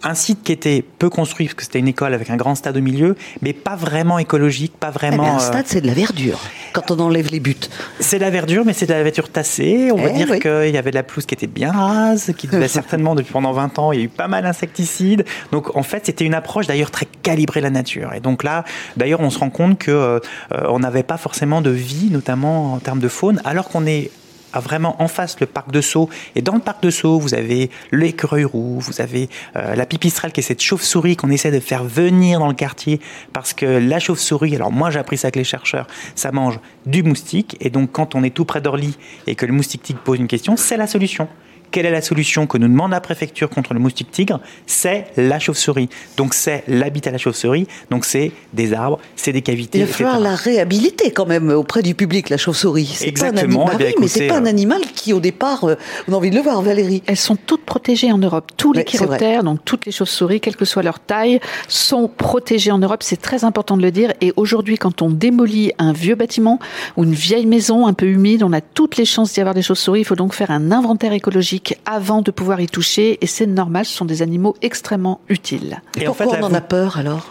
[0.02, 2.76] Un site qui était peu construit, parce que c'était une école avec un grand stade
[2.76, 5.24] au milieu, mais pas vraiment écologique, pas vraiment.
[5.24, 6.40] Eh un stade, c'est de la verdure,
[6.72, 7.56] quand on enlève les buts.
[8.00, 9.90] C'est de la verdure, mais c'est de la verdure tassée.
[9.92, 12.46] On va eh dire qu'il y avait de la pelouse qui était bien rase, qui
[12.46, 15.24] devait certainement, depuis pendant 20 ans, il y a eu pas mal d'insecticides.
[15.52, 18.12] Donc, en fait, c'était une approche d'ailleurs très calibrée la nature.
[18.14, 18.64] Et donc là,
[18.96, 20.20] d'ailleurs, on se rend compte que euh,
[20.50, 24.10] on n'avait pas forcément de vie, notamment en termes de faune, alors qu'on est
[24.60, 26.08] vraiment en face le parc de Sceaux.
[26.34, 30.32] Et dans le parc de Sceaux, vous avez l'écureuil roux, vous avez euh, la pipistrelle
[30.32, 33.00] qui est cette chauve-souris qu'on essaie de faire venir dans le quartier
[33.32, 37.02] parce que la chauve-souris, alors moi j'ai appris ça avec les chercheurs, ça mange du
[37.02, 37.56] moustique.
[37.60, 40.28] Et donc quand on est tout près d'Orly et que le moustique tique pose une
[40.28, 41.28] question, c'est la solution
[41.72, 44.40] quelle est la solution que nous demande la préfecture contre le moustique tigre?
[44.66, 45.88] C'est la chauve-souris.
[46.16, 49.78] Donc c'est l'habitat à la chauve-souris, donc c'est des arbres, c'est des cavités.
[49.78, 52.98] Il va falloir la réhabiliter quand même auprès du public, la chauve-souris.
[53.02, 53.64] Exactement.
[53.64, 56.12] Pas un animal, eh mais c'est pas un euh, animal qui au départ, euh, on
[56.12, 57.02] a envie de le voir, Valérie.
[57.06, 58.52] Elles sont toutes protégées en Europe.
[58.56, 62.78] Tous les chiroptères, donc toutes les chauves-souris, quelle que soit leur taille, sont protégées en
[62.78, 63.02] Europe.
[63.02, 64.12] C'est très important de le dire.
[64.20, 66.58] Et aujourd'hui, quand on démolit un vieux bâtiment
[66.96, 69.62] ou une vieille maison un peu humide, on a toutes les chances d'y avoir des
[69.62, 70.00] chauves-souris.
[70.00, 73.18] Il faut donc faire un inventaire écologique avant de pouvoir y toucher.
[73.20, 75.82] Et c'est normal, ce sont des animaux extrêmement utiles.
[75.96, 77.26] Et, pourquoi on en a peur alors?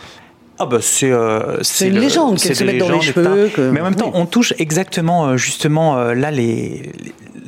[0.60, 3.50] Ah bah c'est euh, c'est une légende qu'elle se met dans les cheveux.
[3.72, 6.92] Mais en même temps, on touche exactement euh, justement euh, là les,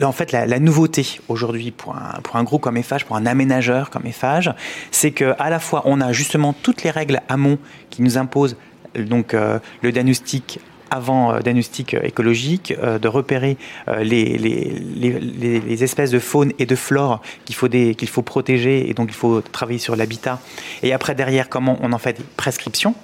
[0.02, 3.92] en fait la, nouveauté aujourd'hui pour un pour un groupe comme Eiffage, pour un aménageur
[3.92, 4.52] comme Eiffage,
[4.90, 7.60] c'est que à la fois on a justement toutes les règles amont
[7.92, 8.58] qui nous imposent
[8.96, 10.60] donc le diagnostic
[10.94, 13.58] avant diagnostic écologique, de repérer
[14.02, 19.10] les, les, espèces de faune et de flore qu'il faut, qu'il faut protéger et donc
[19.10, 20.40] il faut travailler sur l'habitat.
[20.84, 22.96] Et après, derrière, comment on en fait des prescriptions.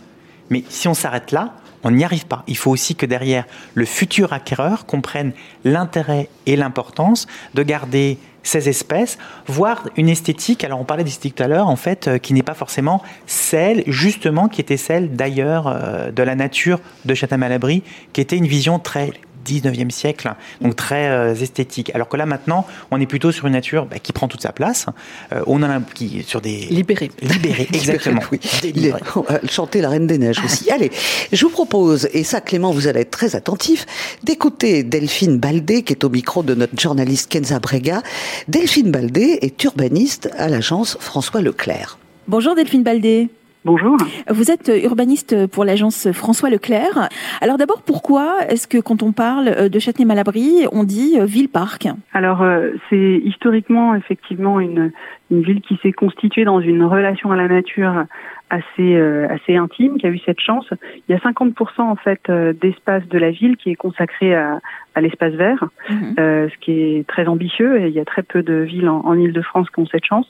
[0.50, 2.44] Mais si on s'arrête là, on n'y arrive pas.
[2.48, 8.70] Il faut aussi que derrière le futur acquéreur comprenne l'intérêt et l'importance de garder ces
[8.70, 12.34] espèces, voire une esthétique, alors on parlait d'esthétique tout à l'heure, en fait, euh, qui
[12.34, 17.84] n'est pas forcément celle, justement, qui était celle d'ailleurs euh, de la nature de Châtain-Malabry,
[18.14, 19.12] qui était une vision très
[19.46, 21.92] 19e siècle, donc très euh, esthétique.
[21.94, 24.52] Alors que là maintenant, on est plutôt sur une nature bah, qui prend toute sa
[24.52, 24.86] place.
[25.34, 28.22] Euh, on en a qui sur des libérés, libérés, exactement.
[28.32, 28.40] oui.
[29.50, 30.70] chanter la Reine des Neiges aussi.
[30.72, 30.92] Allez,
[31.32, 33.86] je vous propose, et ça, Clément, vous allez être très attentif,
[34.24, 38.02] d'écouter Delphine Baldé, qui est au micro de notre journaliste Kenza Brega.
[38.48, 41.98] Delphine Baldé est urbaniste à l'agence François Leclerc.
[42.28, 43.30] Bonjour Delphine Baldé.
[43.66, 43.98] Bonjour.
[44.30, 47.10] Vous êtes urbaniste pour l'agence François Leclerc.
[47.42, 51.88] Alors d'abord, pourquoi est-ce que quand on parle de Châtenay-Malabry, on dit ville-parc?
[52.14, 54.94] Alors euh, c'est historiquement effectivement une,
[55.30, 58.06] une ville qui s'est constituée dans une relation à la nature
[58.50, 60.68] assez euh, assez intime, qui a eu cette chance.
[61.08, 64.60] Il y a 50% en fait euh, d'espace de la ville qui est consacré à,
[64.96, 66.16] à l'espace vert, mhm.
[66.20, 67.82] euh, ce qui est très ambitieux.
[67.82, 70.28] Et il y a très peu de villes en, en Île-de-France qui ont cette chance.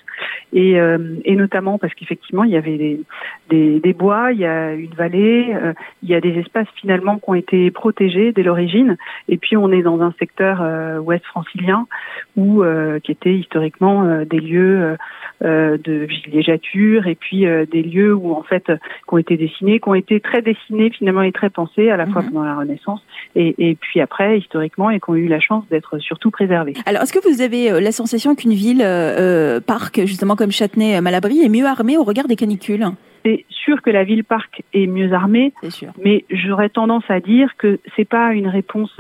[0.54, 3.02] Et, euh, et notamment parce qu'effectivement il y avait des,
[3.50, 7.17] des, des, bois, il y a une vallée, euh, il y a des espaces finalement
[7.17, 8.98] qui ont été protégés dès l'origine.
[9.28, 10.62] Et puis on est dans un secteur
[11.04, 11.88] ouest francilien
[12.36, 12.63] où
[13.04, 14.98] qui était historiquement des lieux
[15.41, 19.95] de villégiature et puis des lieux où en fait qui ont été dessinés, qui ont
[19.95, 22.30] été très dessinés finalement et très pensés à la fois mhm.
[22.30, 23.02] pendant la Renaissance
[23.36, 26.74] et, et, puis après historiquement et qui ont eu la chance d'être surtout préservés.
[26.86, 30.52] Alors est-ce que vous avez euh, la sensation qu'une ville euh, euh, parc justement comme
[30.52, 32.86] Châtenay-Malabry est mieux armée au regard des canicules?
[33.24, 35.90] C'est sûr que la ville parc est mieux armée, sûr.
[36.04, 38.92] mais j'aurais tendance à dire que c'est pas une réponse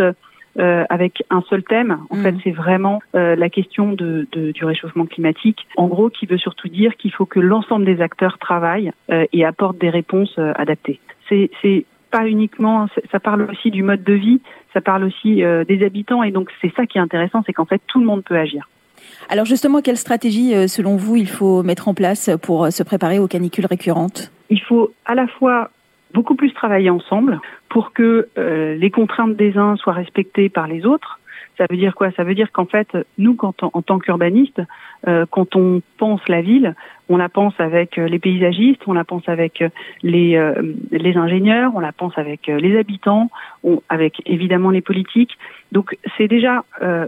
[0.59, 1.99] euh, avec un seul thème.
[2.09, 2.39] En fait, mm.
[2.43, 5.65] c'est vraiment euh, la question de, de, du réchauffement climatique.
[5.77, 9.45] En gros, qui veut surtout dire qu'il faut que l'ensemble des acteurs travaillent euh, et
[9.45, 10.99] apportent des réponses adaptées.
[11.29, 14.41] C'est pas uniquement, ça parle aussi du mode de vie,
[14.73, 17.65] ça parle aussi euh, des habitants, et donc c'est ça qui est intéressant, c'est qu'en
[17.65, 18.67] fait tout le monde peut agir.
[19.29, 23.27] Alors justement, quelle stratégie, selon vous, il faut mettre en place pour se préparer aux
[23.27, 24.31] canicules récurrentes?
[24.49, 25.69] Il faut à la fois
[26.13, 30.85] beaucoup plus travailler ensemble pour que euh, les contraintes des uns soient respectées par les
[30.85, 31.18] autres.
[31.59, 32.09] Ça veut dire quoi?
[32.11, 32.87] Ça veut dire qu'en fait,
[33.19, 34.61] nous, quand en tant qu'urbanistes,
[35.07, 36.73] euh, quand on pense la ville,
[37.09, 39.63] on la pense avec euh, les paysagistes, on la pense avec
[40.01, 40.53] les,
[40.91, 43.29] les ingénieurs, on la pense avec les habitants,
[43.63, 45.37] on, avec évidemment les politiques.
[45.71, 46.63] Donc c'est déjà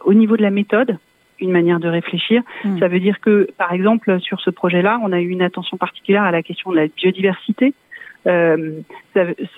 [0.05, 0.97] au niveau de la méthode
[1.39, 2.43] une manière de réfléchir.
[2.63, 2.79] Mmh.
[2.79, 6.23] Ça veut dire que, par exemple, sur ce projet-là, on a eu une attention particulière
[6.23, 7.73] à la question de la biodiversité.
[8.27, 8.81] Euh,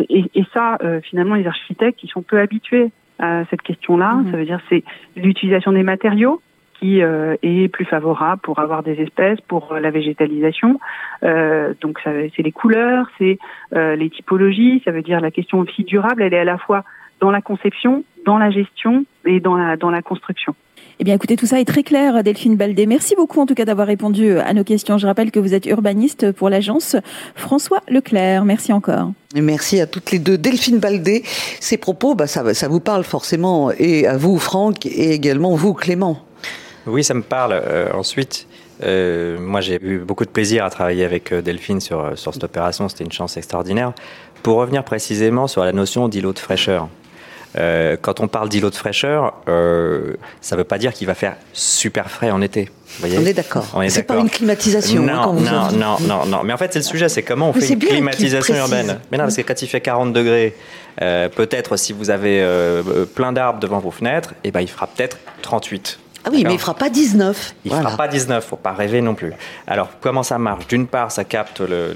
[0.10, 4.14] et, et, ça, euh, finalement, les architectes, ils sont peu habitués à cette question-là.
[4.14, 4.32] Mhm.
[4.32, 4.84] Ça veut dire c'est
[5.16, 6.42] l'utilisation des matériaux
[6.80, 10.80] qui euh, est plus favorable pour avoir des espèces, pour la végétalisation.
[11.24, 13.38] Euh, donc c'est les couleurs, c'est
[13.72, 14.82] les typologies.
[14.84, 16.22] Ça veut dire la question aussi durable.
[16.22, 16.84] Elle est à la fois
[17.22, 20.56] dans la conception, dans la gestion et dans la dans la construction.
[21.00, 22.86] Eh bien, écoutez, tout ça est très clair, Delphine Baldé.
[22.86, 24.98] Merci beaucoup, en tout cas, d'avoir répondu à nos questions.
[24.98, 26.96] Je rappelle que vous êtes urbaniste pour l'agence
[27.36, 28.46] François Leclerc.
[28.46, 29.12] Merci encore.
[29.36, 30.38] Merci à toutes les deux.
[30.38, 31.24] Delphine Baldé,
[31.60, 35.74] ces propos, bah, ça, ça vous parle forcément, et à vous, Franck, et également vous,
[35.74, 36.20] Clément.
[36.86, 37.54] Oui, ça me parle.
[37.54, 38.48] Euh, ensuite,
[38.84, 42.44] euh, moi, j'ai eu beaucoup de plaisir à travailler avec euh, Delphine sur, sur cette
[42.44, 42.88] opération.
[42.90, 43.94] C'était une chance extraordinaire.
[44.44, 46.90] Pour revenir précisément sur la notion d'îlot de fraîcheur,
[47.58, 51.14] euh, quand on parle d'îlot de fraîcheur, euh, ça ne veut pas dire qu'il va
[51.14, 52.70] faire super frais en été.
[53.04, 53.66] on est d'accord.
[53.90, 55.04] C'est pas une climatisation.
[55.08, 57.54] Hein, non, non, non, non, non, Mais en fait, c'est le sujet, c'est comment on
[57.54, 59.00] fait une climatisation urbaine.
[59.12, 60.56] Mais non, parce que quand il fait 40 degrés,
[61.02, 64.88] euh, peut-être si vous avez euh, plein d'arbres devant vos fenêtres, eh ben, il fera
[64.88, 66.00] peut-être 38.
[66.26, 67.56] Ah oui, mais il fera pas 19.
[67.66, 69.34] Il ne fera pas 19, faut pas rêver non plus.
[69.68, 70.68] Alors, comment ça marche?
[70.68, 71.94] D'une part, ça capte le...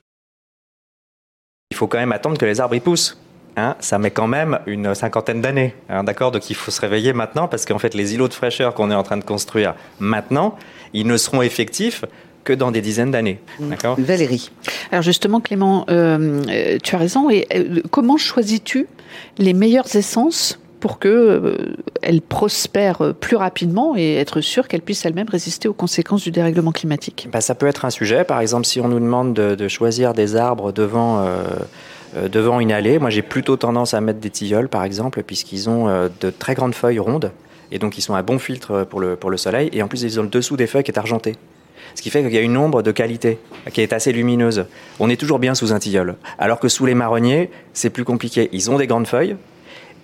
[1.71, 3.17] Il faut quand même attendre que les arbres y poussent.
[3.59, 5.73] Hein, ça met quand même une cinquantaine d'années.
[5.89, 8.75] Hein, d'accord Donc il faut se réveiller maintenant parce qu'en fait, les îlots de fraîcheur
[8.75, 10.55] qu'on est en train de construire maintenant,
[10.93, 12.05] ils ne seront effectifs
[12.43, 13.39] que dans des dizaines d'années.
[13.59, 13.73] Mmh.
[13.97, 14.51] Valérie.
[14.91, 17.31] Alors justement, Clément, euh, euh, tu as raison.
[17.31, 18.87] Et euh, comment choisis-tu
[19.39, 25.67] les meilleures essences pour qu'elles prospèrent plus rapidement et être sûr qu'elles puissent elles-mêmes résister
[25.67, 27.27] aux conséquences du dérèglement climatique?
[27.31, 28.23] Bah, Ça peut être un sujet.
[28.23, 31.43] Par exemple, si on nous demande de, choisir des arbres devant euh,
[32.27, 32.99] devant une allée.
[32.99, 36.55] Moi, j'ai plutôt tendance à mettre des tilleuls, par exemple, puisqu'ils ont euh, de très
[36.55, 37.31] grandes feuilles rondes.
[37.71, 39.69] Et donc, ils sont un bon filtre pour le, pour le soleil.
[39.73, 41.35] Et en plus, ils ont le dessous des feuilles qui est argenté.
[41.95, 43.39] Ce qui fait qu'il y a une ombre de qualité
[43.73, 44.65] qui est assez lumineuse.
[44.99, 46.15] On est toujours bien sous un tilleul.
[46.37, 48.49] Alors que sous les marronniers, c'est plus compliqué.
[48.51, 49.35] Ils ont des grandes feuilles,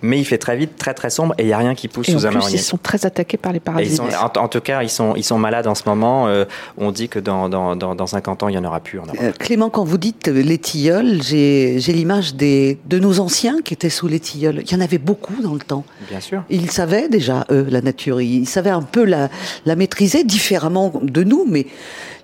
[0.02, 2.10] mais il fait très vite, très très sombre, et il n'y a rien qui pousse
[2.10, 2.56] sous un marronnier.
[2.56, 4.00] Ils sont très attaqués par les parasites.
[4.00, 6.28] en, tout cas, ils sont, ils sont malades en ce moment.
[6.28, 6.44] Euh,
[6.76, 9.32] on dit que dans, dans, dans, 50 ans, il n'y en aura plus en euh,
[9.38, 14.20] Clément, quand vous dites les tilleuls, j'ai l'image de nos anciens qui étaient sous les
[14.20, 14.62] tilleuls.
[14.64, 15.84] Il y en avait beaucoup dans le temps.
[16.08, 16.42] Bien sûr.
[16.50, 18.20] Ils savaient déjà, eux, la nature.
[18.20, 19.28] Ils savaient un peu la,
[19.66, 21.66] la maîtriser différemment de nous, mais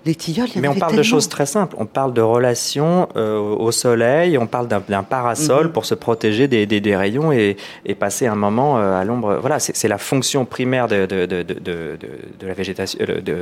[0.05, 1.75] les tilleuls, il y en Mais on parle de choses très simples.
[1.79, 5.71] On parle de relations euh, au soleil, on parle d'un parasol mhm.
[5.71, 9.37] pour se protéger des, des, des rayons et, et, passer un moment euh, à l'ombre.
[9.39, 12.99] Voilà, c'est la fonction primaire de, de, de, de la végétation,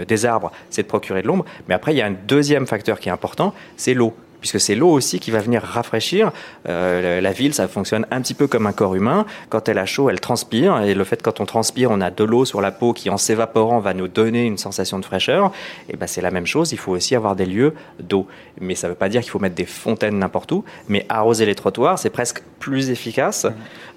[0.07, 1.45] des arbres, c'est de procurer de l'ombre.
[1.67, 4.75] Mais après, il y a un deuxième facteur qui est important, c'est l'eau puisque c'est
[4.75, 6.31] l'eau aussi qui va venir rafraîchir.
[6.67, 9.25] Euh, la ville, ça fonctionne un petit peu comme un corps humain.
[9.49, 12.23] Quand elle a chaud, elle transpire, et le fait quand on transpire, on a de
[12.23, 15.51] l'eau sur la peau qui, en s'évaporant, va nous donner une sensation de fraîcheur.
[15.89, 16.71] Et ben c'est la même chose.
[16.71, 18.27] Il faut aussi avoir des lieux d'eau.
[18.59, 20.63] Mais ça ne veut pas dire qu'il faut mettre des fontaines n'importe où.
[20.87, 23.47] Mais arroser les trottoirs, c'est presque plus efficace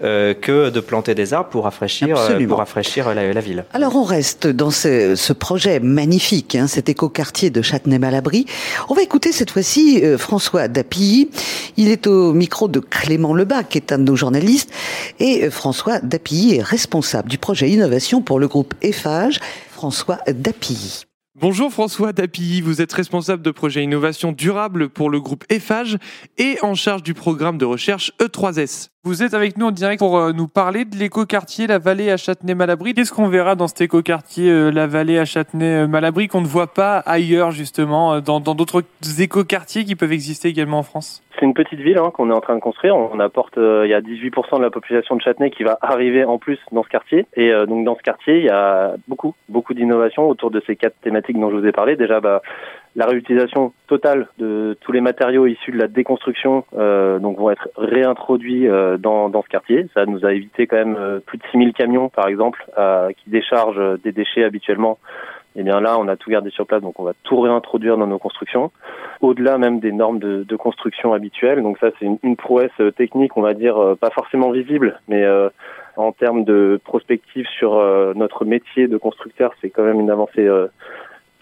[0.02, 3.64] euh, que de planter des arbres pour rafraîchir, euh, pour rafraîchir la, ville.
[3.72, 8.46] Alors on reste dans ce, ce projet magnifique, hein, cet écoquartier de Châtenay-Malabry.
[8.88, 11.28] On va écouter cette fois-ci euh, François Dapilly.
[11.76, 14.72] Il est au micro de Clément Lebas, qui est un de nos journalistes.
[15.20, 19.40] Et François Dapilly est responsable du projet Innovation pour le groupe EFAGE.
[19.72, 21.04] François Dapilly.
[21.38, 25.98] Bonjour François Dapilly, vous êtes responsable de projet innovation durable pour le groupe EFAGE
[26.38, 28.88] et en charge du programme de recherche E3S.
[29.04, 32.16] Vous êtes avec nous en direct pour euh, nous parler de l'écoquartier La Vallée à
[32.16, 32.94] Châtenay-Malabry.
[32.94, 36.98] Qu'est-ce qu'on verra dans cet écoquartier euh, La Vallée à Châtenay-Malabry qu'on ne voit pas
[36.98, 38.84] ailleurs justement, euh, dans d'autres
[39.18, 41.20] écoquartiers qui peuvent exister également en France?
[41.36, 42.94] C'est une petite ville hein, qu'on est en train de construire.
[42.94, 46.38] On apporte, il y a 18% de la population de Châtenay qui va arriver en
[46.38, 47.26] plus dans ce quartier.
[47.34, 50.94] Et donc dans ce quartier, il y a beaucoup, beaucoup d'innovations autour de ces quatre
[51.02, 51.96] thématiques dont je vous ai parlé.
[51.96, 52.42] Déjà, bah,
[52.94, 57.68] la réutilisation totale de tous les matériaux issus de la déconstruction euh, donc vont être
[57.76, 59.86] réintroduits euh, dans, dans ce quartier.
[59.94, 62.64] Ça nous a évité quand même euh, plus de 6000 camions, par exemple,
[63.16, 64.98] qui déchargent des déchets habituellement.
[65.54, 67.98] Et eh bien là, on a tout gardé sur place, donc on va tout réintroduire
[67.98, 68.72] dans nos constructions,
[69.20, 71.62] au-delà même des normes de, construction habituelles.
[71.62, 75.22] Donc ça, c'est une, une, prouesse technique, on va dire, pas forcément visible, mais
[75.96, 77.74] en termes de prospective sur
[78.14, 80.48] notre métier de constructeur, c'est quand même une avancée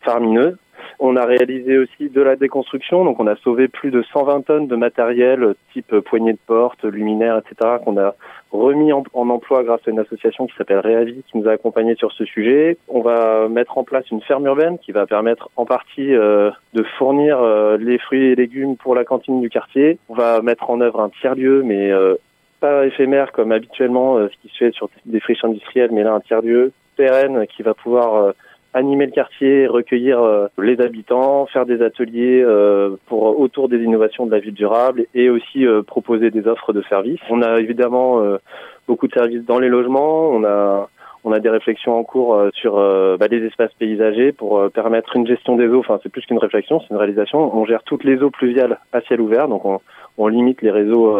[0.03, 0.57] faramineuse.
[0.99, 4.67] On a réalisé aussi de la déconstruction, donc on a sauvé plus de 120 tonnes
[4.67, 7.77] de matériel type poignée de porte, luminaire, etc.
[7.85, 8.15] qu'on a
[8.53, 12.13] remis en, emploi grâce à une association qui s'appelle Réavi qui nous a accompagnés sur
[12.13, 12.77] ce sujet.
[12.89, 16.83] On va mettre en place une ferme urbaine qui va permettre en partie euh, de
[16.99, 19.99] fournir euh, les fruits et légumes pour la cantine du quartier.
[20.09, 22.17] On va mettre en œuvre un tiers-lieu, mais euh,
[22.61, 26.21] pas éphémère comme habituellement ce qui se fait sur des friches industrielles, mais là un
[26.21, 28.35] tiers-lieu pérenne qui va pouvoir
[28.73, 34.27] animer le quartier, recueillir euh, les habitants, faire des ateliers euh, pour autour des innovations
[34.27, 37.21] de la ville durable et aussi euh, proposer des offres de services.
[37.31, 38.23] On a évidemment
[38.87, 40.31] beaucoup de services dans les logements.
[40.31, 40.89] On a
[41.25, 45.57] on a des réflexions en cours sur bah, les espaces paysagers pour permettre une gestion
[45.57, 45.81] des eaux.
[45.81, 47.55] Enfin, c'est plus qu'une réflexion, c'est une réalisation.
[47.57, 49.81] On gère toutes les eaux pluviales à ciel ouvert, donc on,
[50.19, 51.19] on limite les réseaux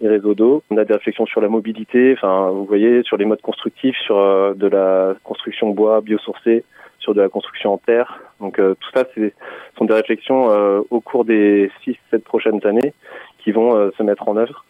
[0.00, 0.62] les réseaux d'eau.
[0.70, 4.16] On a des réflexions sur la mobilité, enfin vous voyez, sur les modes constructifs, sur
[4.54, 6.64] de la construction bois biosourcée,
[6.98, 8.20] sur de la construction en terre.
[8.40, 9.30] Donc euh, tout ça, ce
[9.76, 12.92] sont des réflexions euh, au cours des 6-7 prochaines années
[13.38, 14.64] qui vont euh, se mettre en œuvre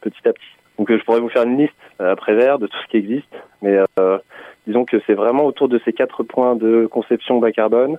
[0.00, 0.55] petit à petit.
[0.78, 3.78] Donc je pourrais vous faire une liste après vert de tout ce qui existe, mais
[4.66, 7.98] disons que c'est vraiment autour de ces quatre points de conception bas carbone,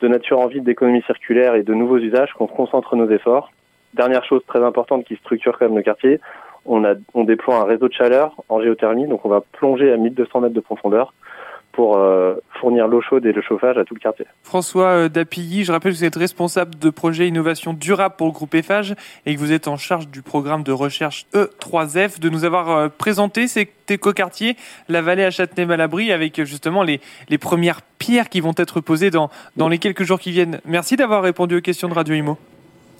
[0.00, 3.52] de nature en ville, d'économie circulaire et de nouveaux usages qu'on concentre nos efforts.
[3.94, 6.20] Dernière chose très importante qui structure quand même le quartier,
[6.64, 6.82] on,
[7.14, 10.54] on déploie un réseau de chaleur en géothermie, donc on va plonger à 1200 mètres
[10.54, 11.12] de profondeur
[11.72, 14.26] pour euh, fournir l'eau chaude et le chauffage à tout le quartier.
[14.42, 18.32] François euh, Dapilly, je rappelle que vous êtes responsable de projet innovation durable pour le
[18.32, 18.94] groupe EFAGE
[19.26, 22.88] et que vous êtes en charge du programme de recherche E3F, de nous avoir euh,
[22.88, 24.56] présenté ces écoquartiers,
[24.88, 29.30] la vallée à Châtenay-Malabry, avec justement les, les premières pierres qui vont être posées dans,
[29.56, 30.60] dans les quelques jours qui viennent.
[30.64, 32.38] Merci d'avoir répondu aux questions de Radio Imo.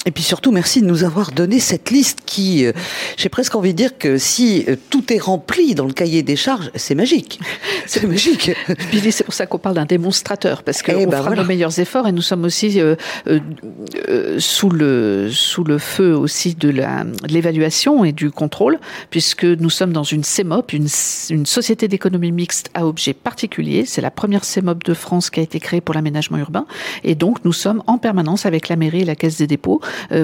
[0.04, 2.72] Et puis surtout, merci de nous avoir donné cette liste qui, euh,
[3.16, 6.34] j'ai presque envie de dire que si euh, tout est rempli dans le cahier des
[6.34, 7.40] charges, c'est magique.
[7.86, 8.52] C'est magique.
[9.10, 12.06] c'est pour ça qu'on parle d'un démonstrateur, parce qu'on eh ben fera nos meilleurs efforts
[12.06, 12.94] et nous sommes aussi euh,
[14.38, 16.72] sous, le, sous le feu aussi de
[17.28, 18.78] l'évaluation et du contrôle,
[19.10, 20.86] puisque nous sommes dans une CEMOP, une,
[21.30, 23.84] une société d'économie mixte à objet particulier.
[23.84, 26.66] C'est la première CEMOP de France qui a été créée pour l'aménagement urbain.
[27.02, 29.80] Et donc, nous sommes en permanence avec la mairie et la Caisse des dépôts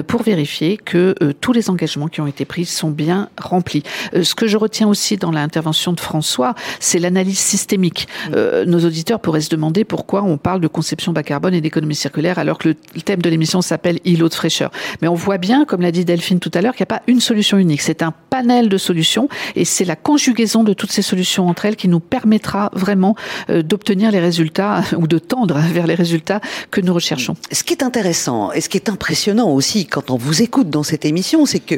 [0.07, 3.83] pour vérifier que tous les engagements qui ont été pris sont bien remplis.
[4.21, 8.07] ce que je retiens aussi dans l'intervention de François, c'est l'analyse systémique.
[8.33, 12.39] nos auditeurs pourraient se demander pourquoi on parle de conception bas carbone et d'économie circulaire
[12.39, 14.71] alors que le thème de l'émission s'appelle îlot de fraîcheur.
[15.01, 17.03] Mais on voit bien, comme l'a dit Delphine tout à l'heure, qu'il n'y a pas
[17.07, 17.81] une solution unique.
[17.81, 21.75] C'est un panel de solutions et c'est la conjugaison de toutes ces solutions entre elles
[21.75, 23.15] qui nous permettra vraiment
[23.49, 26.41] euh, d'obtenir les résultats ou de tendre vers les résultats
[26.71, 27.35] que nous recherchons.
[27.51, 30.83] Ce qui est intéressant et ce qui est impressionnant aussi quand on vous écoute dans
[30.83, 31.75] cette émission, c'est que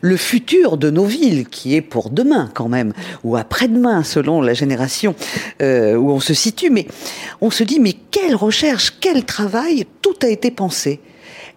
[0.00, 4.52] le futur de nos villes, qui est pour demain quand même, ou après-demain selon la
[4.52, 5.14] génération
[5.62, 6.88] euh, où on se situe, mais
[7.40, 10.98] on se dit mais quelle recherche, quel travail, tout a été pensé.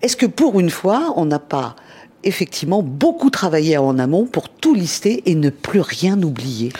[0.04, 1.76] Est-ce que pour une fois, on n'a pas
[2.24, 6.72] effectivement beaucoup travaillé en amont pour tout lister et ne plus rien oublier?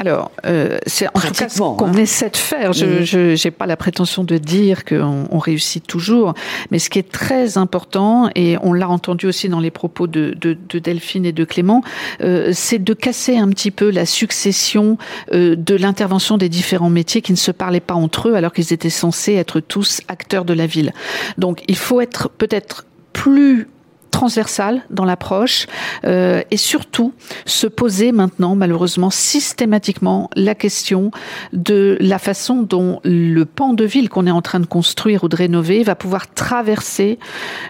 [0.00, 1.92] Alors, euh, c'est en tout cas ce qu'on hein.
[1.92, 2.72] essaie de faire.
[2.72, 6.32] Je n'ai pas la prétention de dire qu'on on réussit toujours,
[6.70, 10.34] mais ce qui est très important, et on l'a entendu aussi dans les propos de,
[10.40, 11.82] de, de Delphine et de Clément,
[12.22, 14.96] euh, c'est de casser un petit peu la succession
[15.34, 18.72] euh, de l'intervention des différents métiers qui ne se parlaient pas entre eux alors qu'ils
[18.72, 20.94] étaient censés être tous acteurs de la ville.
[21.36, 23.68] Donc, il faut être peut-être plus
[24.20, 25.66] transversale dans l'approche
[26.04, 27.14] euh, et surtout
[27.46, 31.10] se poser maintenant malheureusement systématiquement la question
[31.54, 35.28] de la façon dont le pan de ville qu'on est en train de construire ou
[35.30, 37.18] de rénover va pouvoir traverser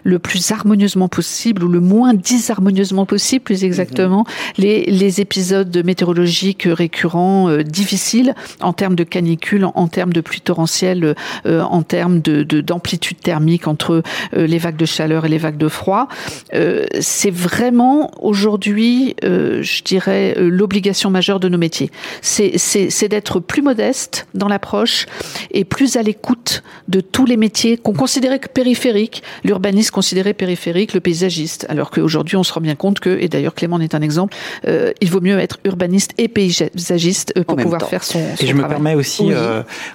[0.03, 4.55] le plus harmonieusement possible ou le moins disharmonieusement possible plus exactement mhm.
[4.59, 10.40] les, les épisodes météorologiques récurrents euh, difficiles en termes de canicule en, termes de pluie
[10.40, 11.14] torrentielle
[11.46, 14.03] euh, en termes de d'amplitude thermique entre
[14.34, 16.09] euh, les vagues de chaleur et les vagues de froid
[16.55, 21.91] euh, c'est vraiment aujourd'hui, euh, je dirais, euh, l'obligation majeure de nos métiers.
[22.22, 25.07] C'est d'être plus modeste dans l'approche
[25.51, 29.22] et plus à l'écoute de tous les métiers qu'on considérait que périphériques.
[29.45, 33.55] L'urbaniste considérait périphérique, le paysagiste, alors qu'aujourd'hui on se rend bien compte que, et d'ailleurs
[33.55, 38.05] Clément en est un exemple, il vaut mieux être urbaniste et paysagiste pour pouvoir faire
[38.05, 39.30] son, son Et je me permets aussi,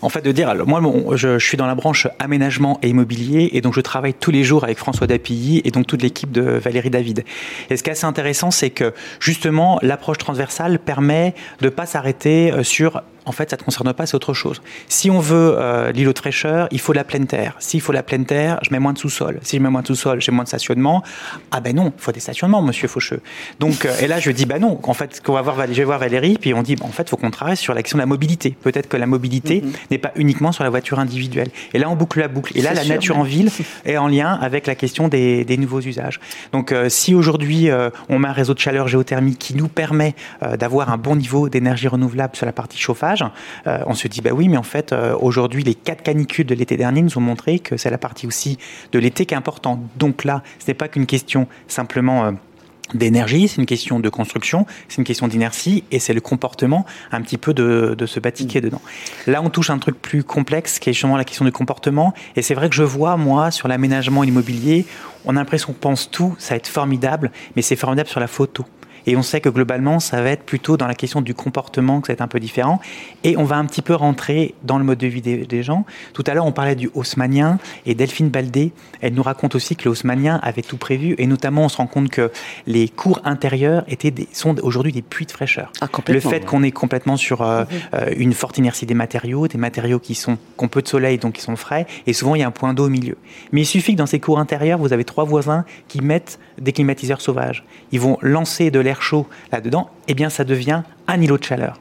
[0.02, 0.82] en fait, de dire, alors, moi,
[1.16, 4.43] je, je, suis dans la branche aménagement et immobilier, et donc je travaille tous les
[4.43, 7.24] jours avec François Dapilly et donc toute l'équipe de Valérie David.
[7.70, 11.86] Et ce qui est assez intéressant, c'est que justement, l'approche transversale permet de ne pas
[11.86, 14.62] s'arrêter euh, sur en fait, ça ne te concerne pas, c'est autre chose.
[14.88, 17.56] Si on veut euh, l'îlot de fraîcheur, il faut la pleine terre.
[17.60, 19.40] S'il faut la pleine terre, je mets moins de sous-sol.
[19.42, 21.04] Si je mets moins de sous-sol, j'ai moins de stationnement.
[21.52, 23.22] Ah ben non, il faut des stationnements, monsieur Faucheux.
[23.60, 25.84] Donc, euh, et là, je dis, ben non, en fait, qu'on va voir, je vais
[25.84, 28.06] voir Valérie, puis on dit, en fait, il faut qu'on travaille sur l'action de la
[28.06, 28.56] mobilité.
[28.62, 29.72] Peut-être que la mobilité mhm.
[29.92, 31.50] n'est pas uniquement sur la voiture individuelle.
[31.74, 32.56] Et là, on boucle la boucle.
[32.56, 33.50] Et là, la nature en ville
[33.86, 36.20] est en lien avec la question des, des nouveaux usages.
[36.52, 37.70] Donc, euh, si aujourd'hui,
[38.10, 40.16] on met un réseau de chaleur géothermique qui nous permet
[40.58, 43.14] d'avoir un bon niveau d'énergie renouvelable sur la partie chauffage,
[43.68, 46.55] euh, on se dit bah oui, mais en fait euh, aujourd'hui les quatre canicules de
[46.55, 48.57] l'été dernier nous ont montré que c'est la partie aussi
[48.91, 49.80] de l'été qui est importante.
[49.97, 52.32] Donc là, ce n'est pas qu'une question simplement euh,
[52.93, 57.22] d'énergie, c'est une question de construction, c'est une question d'inertie et c'est le comportement un
[57.22, 58.82] petit peu de, qui est dedans.
[59.26, 62.41] Là, on touche un truc plus complexe qui est justement la question du comportement et
[62.41, 64.86] c'est vrai que je vois, moi, sur l'aménagement immobilier,
[65.26, 68.28] on a l'impression qu'on pense tout, ça va être formidable, mais c'est formidable sur la
[68.28, 68.66] photo.
[69.06, 72.08] Et on sait que globalement, ça va être plutôt dans la question du comportement que
[72.08, 72.80] ça va être un peu différent.
[73.24, 75.86] Et on va un petit peu rentrer dans le mode de vie des, gens.
[76.14, 79.86] Tout à l'heure, on parlait du haussmanien et Delphine Baldé, elle nous raconte aussi que
[79.86, 81.16] le haussmanien avait tout prévu.
[81.18, 82.32] Et notamment, on se rend compte que
[82.68, 85.72] les cours intérieurs étaient des, sont aujourd'hui des puits de fraîcheur.
[85.82, 87.68] Ah, le fait qu'on est complètement sur euh, mhm.
[87.93, 91.18] euh, une forte inertie des matériaux, des matériaux qui sont qui ont peu de soleil
[91.18, 93.18] donc qui sont frais, et souvent il y a un point d'eau au milieu.
[93.51, 96.72] Mais il suffit que dans ces cours intérieurs, vous avez trois voisins qui mettent des
[96.72, 97.64] climatiseurs sauvages.
[97.91, 101.80] Ils vont lancer de l'air chaud là-dedans, eh bien ça devient un îlot de chaleur.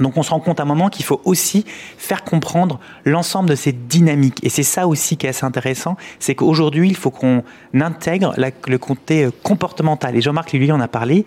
[0.00, 1.64] Donc on se rend compte à un moment qu'il faut aussi
[1.96, 4.38] faire comprendre l'ensemble de ces dynamiques.
[4.42, 7.42] Et c'est ça aussi qui est assez intéressant, c'est qu'aujourd'hui, il faut qu'on
[7.74, 10.16] intègre le côté euh, comportemental.
[10.16, 11.24] Et Jean-Marc lui en a parlé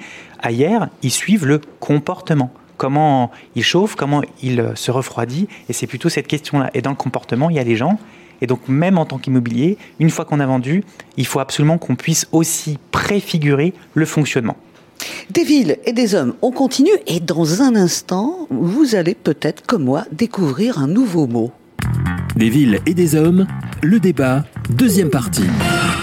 [0.49, 2.51] hier, ils suivent le comportement.
[2.77, 5.47] Comment il chauffe, comment il euh, se refroidit.
[5.69, 6.71] Et c'est plutôt cette question-là.
[6.73, 7.99] Et dans le comportement, il y a les gens.
[8.41, 10.83] Et donc même en tant qu'immobilier, une fois qu'on a vendu,
[11.15, 14.57] il faut absolument qu'on puisse aussi préfigurer le fonctionnement.
[15.29, 19.83] Des villes et des hommes, on continue et dans un instant, vous allez peut-être, comme
[19.83, 21.51] moi, découvrir un nouveau mot.
[22.35, 23.47] Des villes et des hommes,
[23.81, 25.45] le débat, deuxième partie.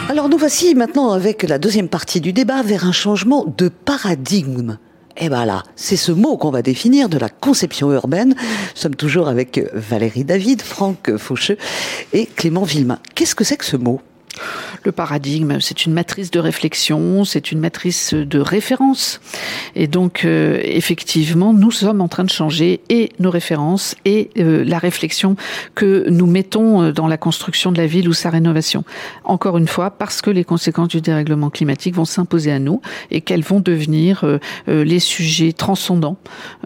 [0.08, 4.78] Alors nous voici maintenant avec la deuxième partie du débat vers un changement de paradigme.
[5.16, 8.34] Et eh bien là, c'est ce mot qu'on va définir de la conception urbaine.
[8.38, 11.58] Nous sommes toujours avec Valérie David, Franck Faucheux
[12.12, 13.00] et Clément Villemain.
[13.16, 14.00] Qu'est-ce que c'est que ce mot?
[14.84, 19.20] Le paradigme, c'est une matrice de réflexion, c'est une matrice de référence.
[19.74, 24.64] Et donc, euh, effectivement, nous sommes en train de changer et nos références et euh,
[24.64, 25.36] la réflexion
[25.74, 28.84] que nous mettons euh, dans la construction de la ville ou sa rénovation.
[29.24, 32.80] Encore une fois, parce que les conséquences du dérèglement climatique vont s'imposer à nous
[33.10, 34.24] et qu'elles vont devenir
[34.66, 36.16] les sujets transcendants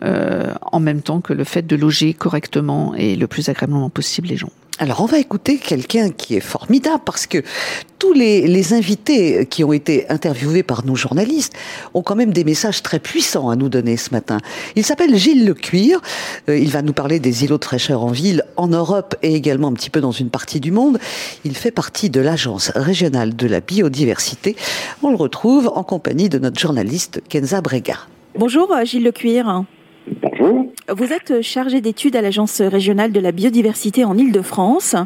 [0.00, 4.36] en même temps que le fait de loger correctement et le plus agréablement possible les
[4.36, 4.50] gens.
[4.82, 7.38] Alors on va écouter quelqu'un qui est formidable parce que
[8.00, 11.52] tous les, invités qui ont été interviewés par nos journalistes
[11.94, 14.38] ont quand même des messages très puissants à nous donner ce matin.
[14.74, 16.00] Il s'appelle Gilles Lecuir,
[16.48, 19.68] euh, il va nous parler des îlots de fraîcheur en ville, en Europe et également
[19.68, 20.98] un petit peu dans une partie du monde.
[21.44, 24.56] Il fait partie de l'Agence régionale de la biodiversité.
[25.04, 27.98] On le retrouve en compagnie de notre journaliste Kenza Brega.
[28.36, 29.62] Bonjour Gilles Lecuir.
[30.06, 30.66] Bonjour.
[30.88, 34.96] Vous êtes chargé d'études à l'Agence régionale de la biodiversité en Île-de-France.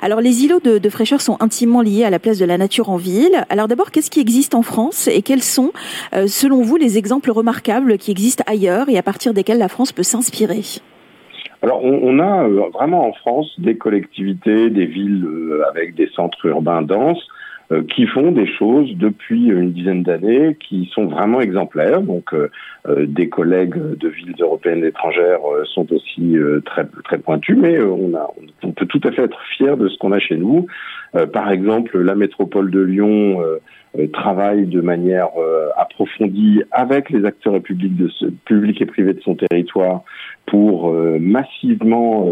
[0.00, 2.96] Alors, les îlots de, fraîcheur sont intimement liés à la place de la nature en
[2.96, 3.44] ville.
[3.50, 5.72] Alors, d'abord, qu'est-ce qui existe en France et quels sont,
[6.14, 9.92] euh, selon vous, les exemples remarquables qui existent ailleurs et à partir desquels la France
[9.92, 10.62] peut s'inspirer?
[11.62, 16.46] Alors, on, a euh, vraiment en France des collectivités, des villes euh, avec des centres
[16.46, 17.26] urbains denses
[17.88, 22.00] qui font des choses depuis une dizaine d'années qui sont vraiment exemplaires.
[22.00, 22.48] Donc, euh,
[22.88, 25.40] euh, des collègues de villes européennes étrangères
[25.74, 28.30] sont aussi très très pointus, mais on, a,
[28.62, 30.66] on peut tout à fait être fier de ce qu'on a chez nous.
[31.32, 33.40] par exemple, la métropole de Lyon
[34.12, 35.28] travaille de manière
[35.76, 38.10] approfondie avec les acteurs publics, de
[38.44, 40.02] publics et privés de son territoire
[40.46, 42.28] pour massivement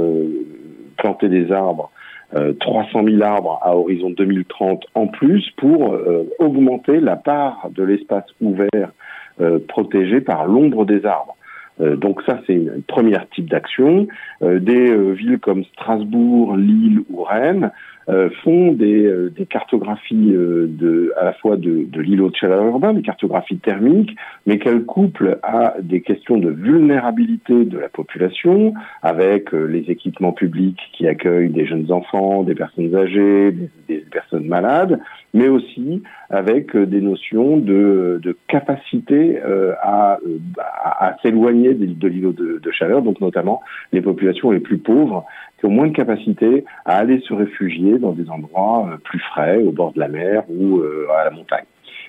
[0.96, 1.90] planter des arbres
[2.32, 7.82] 300 euh, 000 arbres à horizon 2030 en plus pour euh, augmenter la part de
[7.82, 8.92] l'espace ouvert
[9.40, 11.36] euh, protégé par l'ombre des arbres.
[11.80, 14.06] donc ça, c'est une première type d'action.
[14.40, 17.72] des villes comme Strasbourg, Lille ou Rennes
[18.10, 22.36] euh, font des, euh, des cartographies euh, de, à la fois de, de l'îlot de
[22.36, 24.14] chaleur urbain, des cartographies thermiques,
[24.46, 30.80] mais qu'elles couplent à des questions de vulnérabilité de la population, avec les équipements publics
[30.92, 33.54] qui accueillent des jeunes enfants, des personnes âgées,
[33.88, 35.00] des, personnes malades,
[35.32, 39.40] mais aussi avec des notions de, de capacité
[39.82, 40.18] à,
[40.58, 45.24] à, à s'éloigner de, l'îlot de chaleur, donc notamment les populations les plus pauvres
[45.58, 49.62] qui ont moins de capacité à aller se réfugier dans des endroits euh, plus frais,
[49.62, 51.64] au bord de la mer ou euh, à la montagne.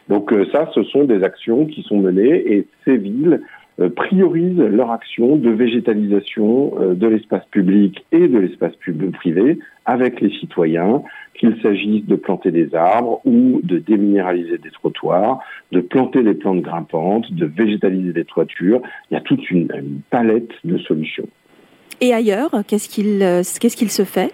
[0.09, 3.41] Donc euh, ça, ce sont des actions qui sont menées et ces villes
[3.97, 11.03] priorisent leur action de végétalisation de l'espace public et de l'espace privé avec les citoyens,
[11.33, 15.39] qu'il s'agisse de planter des arbres ou de déminéraliser des trottoirs,
[15.73, 18.81] de planter des plantes grimpantes, de végétaliser des toitures.
[19.11, 19.67] Il y a toute une
[20.09, 21.27] palette de solutions.
[22.01, 24.31] Et ailleurs, qu'est-ce qu'il euh, qu'est-ce qu'il se fait?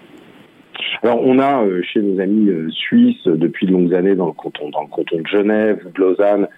[1.02, 4.32] Alors, on a euh, chez nos amis euh, suisses depuis de longues années dans le
[4.32, 6.48] canton, dans le canton de Genève, de Lausanne,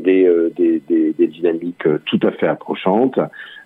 [0.00, 3.18] des, des, des, des, dynamiques tout à fait approchantes,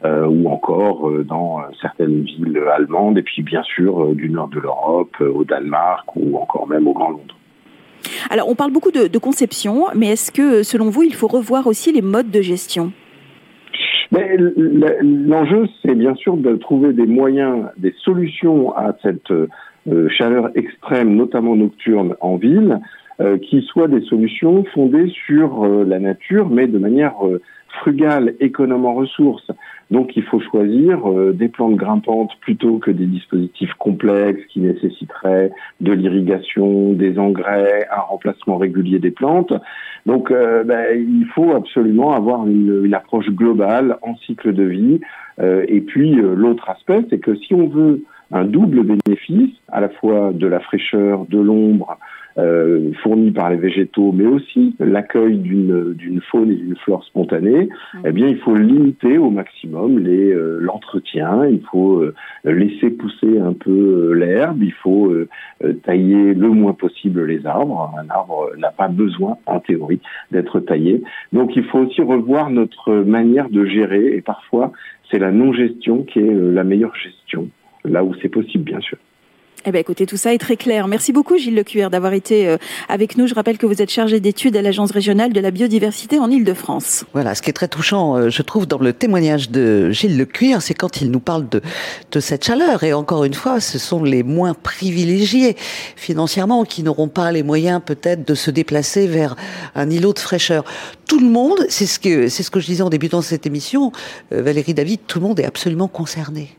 [0.04, 5.42] ou encore dans certaines villes allemandes, et puis bien sûr du nord de l'Europe, au
[5.42, 7.36] Danemark, ou encore même au Grand Londres.
[8.30, 11.66] Alors, on parle beaucoup de, de conception, mais est-ce que, selon vous, il faut revoir
[11.66, 12.92] aussi les modes de gestion?
[15.02, 21.14] L'enjeu, c'est bien sûr de trouver des moyens, des solutions à cette euh, chaleur extrême,
[21.14, 22.80] notamment nocturne en ville,
[23.20, 27.14] euh, qui soient des solutions fondées sur euh, la nature, mais de manière
[27.80, 29.50] frugale, économe en ressources.
[29.90, 35.50] Donc il faut choisir euh, des plantes grimpantes plutôt que des dispositifs complexes qui nécessiteraient
[35.80, 39.52] de l'irrigation, des engrais, un remplacement régulier des plantes.
[40.06, 45.00] Donc euh, ben, il faut absolument avoir une, une, approche globale en cycle de vie.
[45.40, 48.02] Euh, et puis l'autre aspect, c'est que si on veut
[48.32, 51.98] un double bénéfice, à la fois de la fraîcheur, de l'ombre,
[52.38, 57.98] euh, fournis par les végétaux, mais aussi l'accueil d'une faune et d'une flore spontanée, mmh.
[58.06, 61.46] eh bien, il faut limiter au maximum euh, l'entretien.
[61.46, 62.14] Il faut euh,
[62.44, 64.62] laisser pousser un peu euh, l'herbe.
[64.62, 65.12] Il faut
[65.82, 67.92] tailler le moins possible les arbres.
[67.98, 71.02] Un arbre n'a pas besoin, en théorie, d'être taillé.
[71.32, 74.14] Donc, il faut aussi revoir notre manière de gérer.
[74.16, 74.72] Et parfois,
[75.10, 77.48] c'est la non-gestion qui est la meilleure gestion,
[77.84, 78.98] là où c'est possible, bien sûr.
[79.66, 80.88] Eh bien, écoutez, tout ça est très clair.
[80.88, 82.58] Merci beaucoup, Gilles Lecuyer, d'avoir été euh,
[82.90, 83.26] avec nous.
[83.26, 87.06] Je rappelle que vous êtes chargé d'études à l'Agence régionale de la biodiversité en Ile-de-France.
[87.14, 90.60] Voilà, ce qui est très touchant, euh, je trouve, dans le témoignage de Gilles Lecuyer,
[90.60, 91.62] c'est quand il nous parle de,
[92.12, 92.82] de cette chaleur.
[92.82, 95.56] Et encore une fois, ce sont les moins privilégiés
[95.96, 99.34] financièrement qui n'auront pas les moyens peut-être de se déplacer vers
[99.74, 100.64] un îlot de fraîcheur.
[101.08, 103.92] Tout le monde, c'est ce que, c'est ce que je disais en débutant cette émission,
[104.32, 106.50] euh, Valérie David, tout le monde est absolument concerné.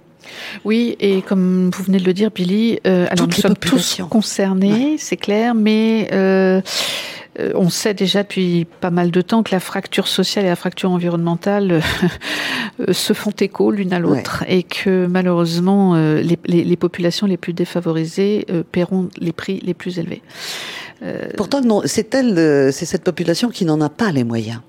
[0.63, 4.95] Oui, et comme vous venez de le dire, Billy, euh, alors nous sommes tous concernés,
[4.97, 6.61] c'est clair, mais euh,
[7.39, 10.55] euh, on sait déjà depuis pas mal de temps que la fracture sociale et la
[10.55, 11.81] fracture environnementale
[12.91, 19.09] se font écho l'une à l'autre et que malheureusement les, populations les plus défavorisées paieront
[19.17, 20.21] les prix les plus élevés.
[21.35, 24.61] Pourtant, c'est elle, c'est cette population qui n'en a pas les moyens.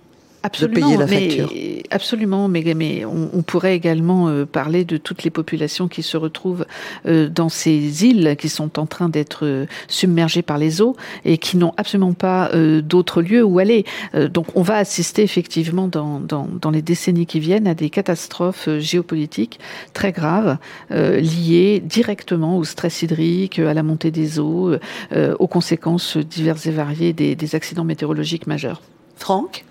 [0.46, 1.50] Absolument, de payer la facture.
[1.52, 6.16] Mais, absolument, mais, mais on, pourrait également euh, parler de toutes les populations qui se
[6.16, 6.66] retrouvent
[7.06, 10.94] euh, dans ces îles qui sont en train d'être euh, submergées par les eaux
[11.24, 12.50] et qui n'ont absolument pas
[12.82, 13.84] d'autres lieux où aller.
[14.14, 18.68] donc on va assister effectivement dans, dans, dans, les décennies qui viennent à des catastrophes
[18.78, 19.58] géopolitiques
[19.92, 20.58] très graves
[20.90, 24.74] liées directement au stress hydrique, à la montée des eaux,
[25.38, 28.80] aux conséquences diverses et variées des, des accidents météorologiques majeurs.
[29.16, 29.64] Franck?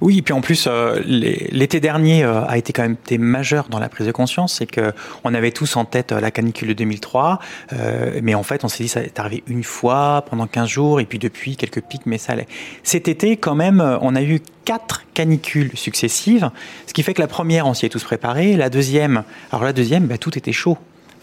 [0.00, 3.68] Oui, et puis en plus, euh, l'été dernier euh, a été quand même été majeur
[3.68, 4.54] dans la prise de conscience.
[4.54, 4.92] C'est que
[5.24, 7.38] on avait tous en tête euh, la canicule de 2003,
[8.22, 11.04] mais en fait, on s'est dit ça est arrivé une fois pendant 15 jours, et
[11.04, 12.48] puis depuis quelques pics, mais ça allait.
[12.82, 16.50] Cet été, quand même, on a eu quatre canicules successives,
[16.86, 18.56] ce qui fait que la première, on s'y est tous préparés.
[18.56, 20.78] La deuxième, alors la deuxième, bah, tout était chaud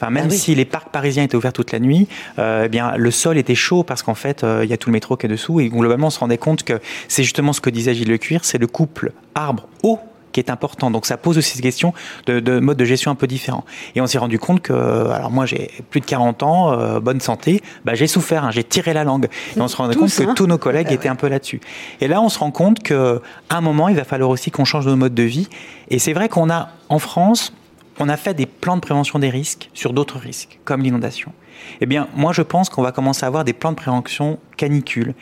[0.09, 3.11] même ah si les parcs parisiens étaient ouverts toute la nuit, euh, eh bien le
[3.11, 5.29] sol était chaud parce qu'en fait euh, il y a tout le métro qui est
[5.29, 8.45] dessous et globalement on se rendait compte que c'est justement ce que disait Gilles Lecuir,
[8.45, 9.99] c'est le couple arbre-eau
[10.31, 10.91] qui est important.
[10.91, 11.93] Donc ça pose aussi ces questions
[12.25, 13.65] de, de mode de gestion un peu différent.
[13.95, 17.19] Et on s'est rendu compte que, alors moi j'ai plus de 40 ans, euh, bonne
[17.19, 19.27] santé, bah, j'ai souffert, hein, j'ai tiré la langue.
[19.55, 20.33] Et on se rendait compte que hein.
[20.35, 21.61] tous nos collègues ah étaient un peu là-dessus.
[22.01, 23.19] Et là on se rend compte qu'à
[23.49, 25.49] un moment il va falloir aussi qu'on change nos modes de vie.
[25.89, 27.53] Et c'est vrai qu'on a en France
[27.99, 31.33] on a fait des plans de prévention des risques sur d'autres risques, comme l'inondation.
[31.81, 35.13] Eh bien, moi, je pense qu'on va commencer à avoir des plans de prévention canicule.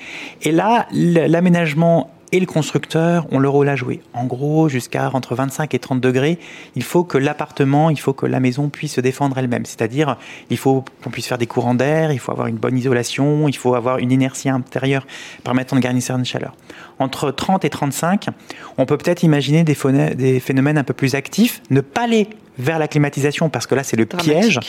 [0.43, 4.01] Et là, l'aménagement et le constructeur ont le rôle à jouer.
[4.13, 6.39] En gros, jusqu'à entre 25 et 30 degrés,
[6.75, 9.65] il faut que l'appartement, il faut que la maison puisse se défendre elle-même.
[9.65, 10.17] C'est-à-dire,
[10.49, 13.55] il faut qu'on puisse faire des courants d'air, il faut avoir une bonne isolation, il
[13.55, 15.07] faut avoir une inertie intérieure
[15.43, 16.53] permettant de garnir une certaine chaleur.
[16.99, 18.27] Entre 30 et 35,
[18.77, 22.87] on peut peut-être imaginer des, phénomènes un peu plus actifs, ne pas les vers la
[22.87, 24.59] climatisation parce que là c'est le piège,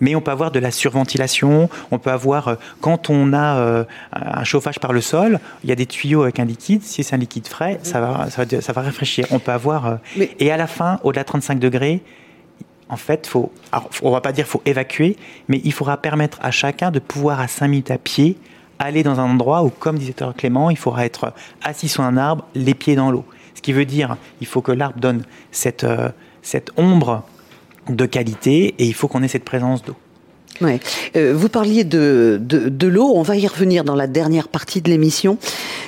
[0.00, 3.84] mais on peut avoir de la surventilation, on peut avoir euh, quand on a euh,
[4.12, 7.14] un chauffage par le sol, il y a des tuyaux avec un liquide, si c'est
[7.14, 9.26] un liquide frais, ça va, ça va, ça va rafraîchir.
[9.30, 9.96] On peut avoir euh,
[10.38, 12.02] et à la fin au-delà de 35 degrés,
[12.90, 15.16] en fait, faut, alors, on va pas dire faut évacuer,
[15.48, 18.38] mais il faudra permettre à chacun de pouvoir à 5 minutes à pied
[18.78, 21.32] aller dans un endroit où, comme disait Clément, il faudra être
[21.62, 23.24] assis sur un arbre, les pieds dans l'eau.
[23.54, 25.84] Ce qui veut dire, il faut que l'arbre donne cette,
[26.42, 27.24] cette ombre
[27.96, 29.96] de qualité et il faut qu'on ait cette présence d'eau.
[30.60, 30.80] Ouais.
[31.16, 34.82] Euh, vous parliez de, de, de l'eau, on va y revenir dans la dernière partie
[34.82, 35.38] de l'émission,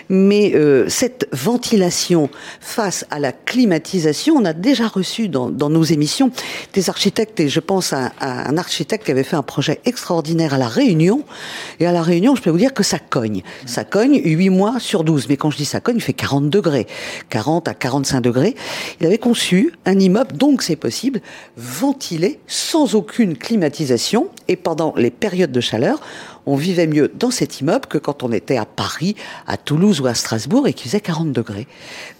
[0.08, 5.82] mais euh, cette ventilation face à la climatisation, on a déjà reçu dans, dans nos
[5.82, 6.30] émissions
[6.72, 10.54] des architectes, et je pense à, à, un architecte qui avait fait un projet extraordinaire
[10.54, 11.24] à La Réunion,
[11.80, 13.42] et à La Réunion, je peux vous dire que ça cogne.
[13.66, 16.48] Ça cogne 8 mois sur 12, mais quand je dis ça cogne, il fait 40
[16.48, 16.86] degrés,
[17.28, 18.54] 40 à 45 degrés.
[19.00, 21.20] Il avait conçu un immeuble, donc c'est possible,
[21.56, 26.00] ventilé sans aucune climatisation, et pendant les périodes de chaleur,
[26.46, 30.06] on vivait mieux dans cet immeuble que quand on était à Paris, à Toulouse ou
[30.06, 31.66] à Strasbourg et qu'il faisait 40 degrés.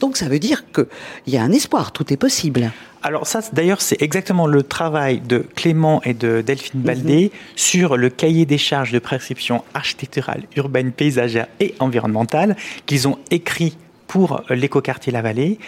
[0.01, 0.87] Donc ça veut dire qu'il
[1.27, 2.71] y a un espoir, tout est possible.
[3.03, 7.39] Alors ça, d'ailleurs, c'est exactement le travail de Clément et de Delphine Baldé mhm.
[7.57, 13.77] sur le cahier des charges de prescription architecturale, urbaine, paysagère et environnementale qu'ils ont écrit
[14.07, 15.59] pour l'écoquartier La Vallée,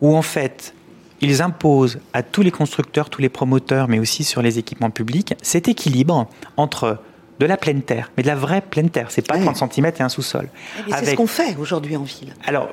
[0.00, 0.74] où en fait,
[1.22, 5.34] ils imposent à tous les constructeurs, tous les promoteurs, mais aussi sur les équipements publics,
[5.40, 6.98] cet équilibre entre
[7.38, 9.06] de la pleine terre, mais de la vraie pleine terre.
[9.10, 10.48] C'est pas 30 cm et un sous-sol.
[10.78, 12.34] Eh c'est ce qu'on fait aujourd'hui en ville.
[12.44, 12.68] Alors,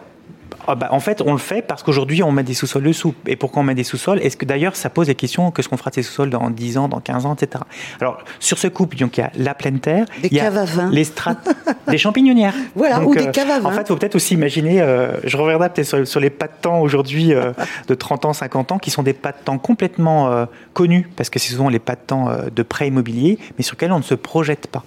[0.69, 3.15] ah bah, en fait, on le fait parce qu'aujourd'hui, on met des sous-sols dessous.
[3.25, 4.19] Et pourquoi on met des sous-sols?
[4.19, 6.49] Est-ce que d'ailleurs, ça pose des questions que ce qu'on fera de ces sous-sols dans
[6.51, 7.63] 10 ans, dans 15 ans, etc.
[7.99, 10.05] Alors, sur ce couple, donc, il y a la pleine terre.
[10.21, 10.91] Des caves à vin.
[10.91, 11.49] Les strates,
[11.87, 12.53] des champignonnières.
[12.75, 13.69] Voilà, ou des euh, caves à vin.
[13.69, 16.53] En fait, il faut peut-être aussi imaginer, euh, je reviendrai peut-être sur, les pas de
[16.61, 17.51] temps aujourd'hui euh,
[17.87, 21.39] de 30 ans, 50 ans, qui sont des pas de temps complètement connus, parce que
[21.39, 24.13] c'est souvent les pas de temps de prêt immobilier, mais sur lesquels on ne se
[24.13, 24.83] projette pas.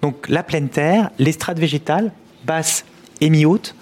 [0.00, 2.12] Donc, la pleine terre, les strates végétales,
[2.44, 2.84] basses
[3.20, 3.74] et mi-hautes,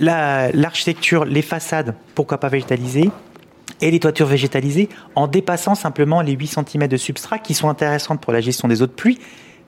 [0.00, 3.10] l'architecture, les façades, pourquoi pas végétalisées,
[3.80, 8.20] et les toitures végétalisées, en dépassant simplement les 8 cm de substrat qui sont intéressantes
[8.20, 9.18] pour la gestion des eaux de pluie,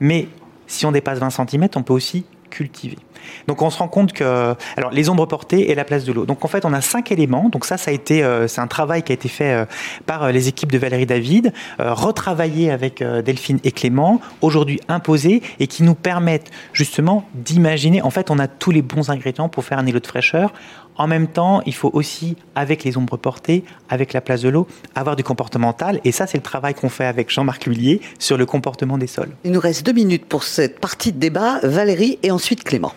[0.01, 0.29] mais
[0.67, 2.99] si on dépasse 20 cm, on peut aussi cultiver.
[3.47, 6.25] Donc on se rend compte que alors les ombres portées et la place de l'eau.
[6.25, 7.49] Donc en fait on a cinq éléments.
[7.49, 9.67] Donc ça ça a été c'est un travail qui a été fait
[10.07, 15.83] par les équipes de Valérie David, retravaillé avec Delphine et Clément, aujourd'hui imposé et qui
[15.83, 18.03] nous permettent justement d'imaginer.
[18.03, 20.53] En fait on a tous les bons ingrédients pour faire un îlot de fraîcheur
[20.99, 24.67] en même temps, il faut aussi, avec les ombres portées, avec la place de l'eau,
[24.95, 26.01] avoir du comportemental.
[26.05, 29.31] Et ça, c'est le travail qu'on fait avec Jean-Marc Lullier sur le comportement des sols.
[29.45, 31.61] Il nous reste deux minutes pour cette partie de débat.
[31.63, 32.93] Valérie et ensuite Clément.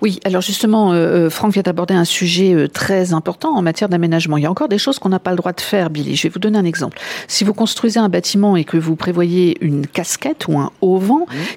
[0.00, 3.88] Oui, alors justement, euh, euh, Franck vient d'aborder un sujet euh, très important en matière
[3.88, 4.36] d'aménagement.
[4.36, 6.14] Il y a encore des choses qu'on n'a pas le droit de faire, Billy.
[6.14, 6.98] Je vais vous donner un exemple.
[7.26, 11.08] Si vous construisez un bâtiment et que vous prévoyez une casquette ou un auvent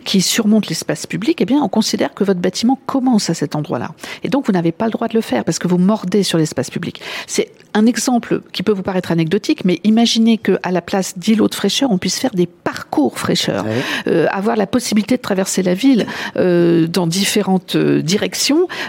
[0.05, 3.91] qui surmonte l'espace public, eh bien, on considère que votre bâtiment commence à cet endroit-là.
[4.23, 6.37] Et donc, vous n'avez pas le droit de le faire parce que vous mordez sur
[6.37, 7.01] l'espace public.
[7.27, 11.47] C'est un exemple qui peut vous paraître anecdotique, mais imaginez que à la place d'îlots
[11.47, 13.65] de fraîcheur, on puisse faire des parcours fraîcheur,
[14.29, 18.30] avoir la possibilité de traverser la ville dans différentes directions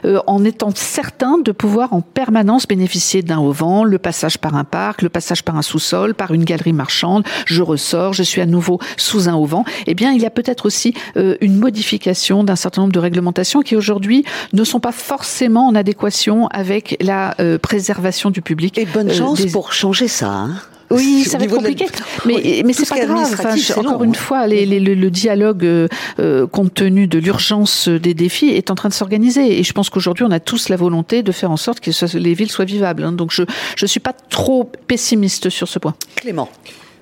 [0.05, 4.64] euh, en étant certain de pouvoir en permanence bénéficier d'un auvent, le passage par un
[4.64, 8.47] parc, le passage par un sous-sol, par une galerie marchande, je ressors, je suis à
[8.47, 9.64] nouveau sous un auvent.
[9.86, 13.61] Eh bien, il y a peut-être aussi euh, une modification d'un certain nombre de réglementations
[13.61, 18.78] qui aujourd'hui ne sont pas forcément en adéquation avec la euh, préservation du public.
[18.78, 20.30] Et bonne chance pour changer ça.
[20.30, 20.55] Hein
[20.93, 21.86] oui, ça va être compliqué.
[22.24, 23.34] Mais, mais c'est pas grave.
[23.76, 25.88] encore une fois, le, dialogue, euh,
[26.18, 29.59] euh, compte tenu de l'urgence des défis, est en train de s'organiser.
[29.59, 32.34] Et je pense qu'aujourd'hui, on a tous la volonté de faire en sorte que les
[32.34, 33.05] villes soient vivables.
[33.05, 33.12] Hein.
[33.12, 33.43] Donc je
[33.80, 35.95] ne suis pas trop pessimiste sur ce point.
[36.16, 36.49] Clément.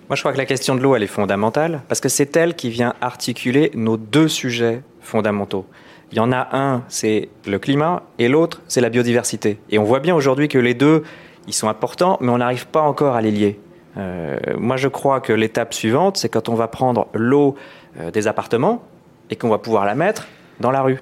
[0.08, 2.56] Moi, je crois que la question de l'eau, elle est fondamentale, parce que c'est elle
[2.56, 5.66] qui vient articuler nos deux sujets fondamentaux.
[6.10, 9.58] Il y en a un, c'est le climat, et l'autre, c'est la biodiversité.
[9.70, 11.04] Et on voit bien aujourd'hui que les deux,
[11.46, 13.60] ils sont importants, mais on n'arrive pas encore à les lier.
[13.96, 17.56] Euh, moi, je crois que l'étape suivante, c'est quand on va prendre l'eau
[17.98, 18.82] euh, des appartements
[19.30, 20.26] et qu'on va pouvoir la mettre
[20.60, 21.00] dans la rue.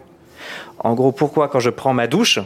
[0.78, 2.38] En gros, pourquoi quand je prends ma douche,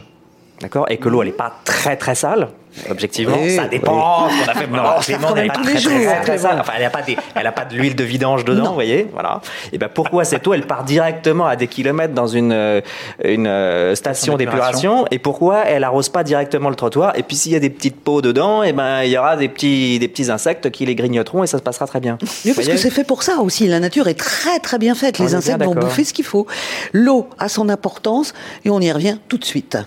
[0.61, 2.49] d'accord, et que l'eau n'est pas très très sale,
[2.89, 4.29] Objectivement, ça dépend.
[4.29, 4.67] Ce qu'on a fait.
[4.67, 7.01] Non, Clément n'est pas très, très, très, Enfin, elle n'a pas,
[7.35, 9.07] elle a pas de l'huile de vidange dedans, vous voyez.
[9.13, 9.41] Voilà.
[9.71, 12.81] Et ben pourquoi cette eau, elle part directement à des kilomètres dans une euh,
[13.23, 17.51] une euh, station d'épuration Et pourquoi elle arrose pas directement le trottoir Et puis s'il
[17.51, 20.31] y a des petites peaux dedans, et ben il y aura des petits des petits
[20.31, 22.17] insectes qui les grignoteront et ça se passera très bien.
[22.45, 23.67] Oui, parce que c'est fait pour ça aussi.
[23.67, 25.19] La nature est très très bien faite.
[25.19, 26.47] Les insectes vont bouffer ce qu'il faut.
[26.91, 28.33] L'eau a son importance
[28.65, 29.77] et on y revient tout de suite.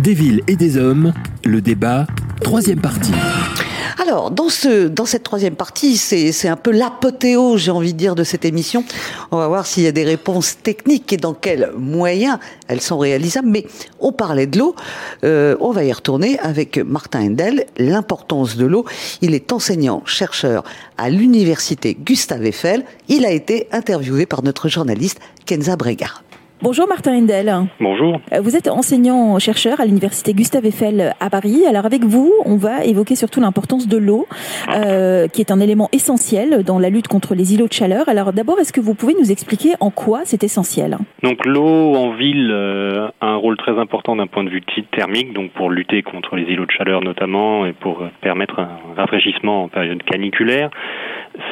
[0.00, 1.12] Des villes et des hommes,
[1.44, 2.06] le débat
[2.42, 3.12] Troisième partie.
[4.00, 8.14] Alors, dans, ce, dans cette troisième partie, c'est un peu l'apothéose, j'ai envie de dire,
[8.14, 8.84] de cette émission.
[9.32, 12.38] On va voir s'il y a des réponses techniques et dans quels moyens
[12.68, 13.48] elles sont réalisables.
[13.48, 13.66] Mais
[13.98, 14.76] on parlait de l'eau.
[15.24, 17.66] Euh, on va y retourner avec Martin Hendel.
[17.76, 18.84] L'importance de l'eau.
[19.20, 20.64] Il est enseignant, chercheur
[20.96, 22.84] à l'université Gustave Eiffel.
[23.08, 26.08] Il a été interviewé par notre journaliste Kenza Brega.
[26.60, 27.52] Bonjour Martin Hindel.
[27.78, 28.20] Bonjour.
[28.32, 31.62] Euh, vous êtes enseignant-chercheur à l'université Gustave Eiffel à Paris.
[31.68, 34.26] Alors avec vous, on va évoquer surtout l'importance de l'eau,
[34.74, 38.08] euh, qui est un élément essentiel dans la lutte contre les îlots de chaleur.
[38.08, 40.98] Alors d'abord, est-ce que vous pouvez nous expliquer en quoi c'est essentiel?
[41.22, 45.32] Donc l'eau en ville euh, a un rôle très important d'un point de vue thermique,
[45.34, 49.68] donc pour lutter contre les îlots de chaleur notamment et pour permettre un rafraîchissement en
[49.68, 50.70] période caniculaire.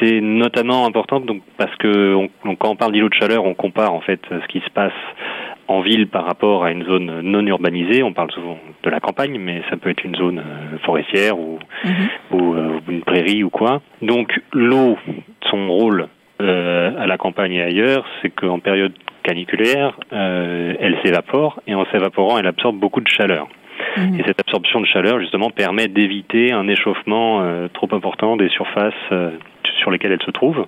[0.01, 2.27] C'est notamment important donc parce que
[2.59, 4.91] quand on parle d'îlots de chaleur, on compare en fait ce qui se passe
[5.67, 8.03] en ville par rapport à une zone non urbanisée.
[8.03, 11.59] On parle souvent de la campagne, mais ça peut être une zone euh, forestière ou,
[11.83, 11.91] mhm.
[12.33, 13.81] euh, une prairie ou quoi.
[14.01, 14.97] Donc l'eau,
[15.49, 16.07] son rôle
[16.41, 18.93] euh, à la campagne et ailleurs, c'est qu'en période
[19.23, 23.49] caniculaire, elle s'évapore et en s'évaporant, elle absorbe beaucoup de chaleur.
[23.97, 24.19] Mhm.
[24.19, 27.43] Et cette absorption de chaleur, justement, permet d'éviter un échauffement
[27.73, 28.93] trop important des surfaces
[29.81, 30.65] sur lesquelles elle se trouve.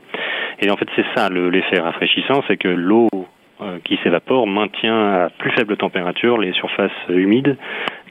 [0.62, 3.08] Et en fait, c'est ça l'effet rafraîchissant, c'est que l'eau
[3.84, 7.58] qui s'évapore maintient à plus faible température les surfaces humides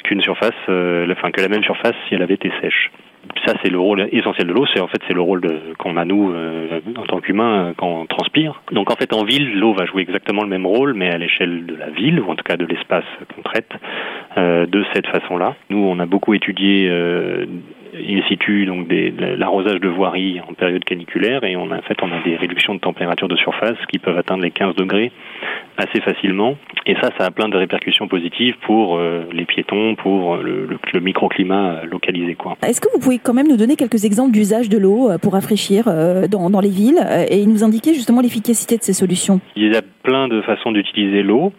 [0.04, 2.90] qu'une surface, euh, enfin que la même surface si elle avait été sèche.
[3.44, 5.42] Ça c'est le rôle essentiel de l'eau, c'est en fait c'est le rôle
[5.78, 8.62] qu'on a nous euh, en tant qu'humains quand on transpire.
[8.72, 11.66] Donc en fait en ville l'eau va jouer exactement le même rôle mais à l'échelle
[11.66, 13.70] de la ville ou en tout cas de l'espace qu'on traite
[14.36, 15.56] de cette façon-là.
[15.68, 16.88] Nous on a beaucoup étudié
[17.98, 18.86] in situ donc
[19.18, 22.74] l'arrosage de voiries en période caniculaire et on a, en fait on a des réductions
[22.74, 25.12] de température de surface qui peuvent atteindre les 15 degrés
[25.76, 30.36] assez facilement et ça ça a plein de répercussions positives pour euh, les piétons pour
[30.36, 32.56] le, le, microclimat localisé quoi.
[32.66, 35.32] Est-ce que vous pouvez quand même nous donner quelques exemples d'usage de l'eau euh, pour
[35.32, 39.40] rafraîchir euh, dans, dans les villes et nous indiquer justement l'efficacité de ces solutions?
[39.56, 41.52] Il y a plein de façons d'utiliser l'eau.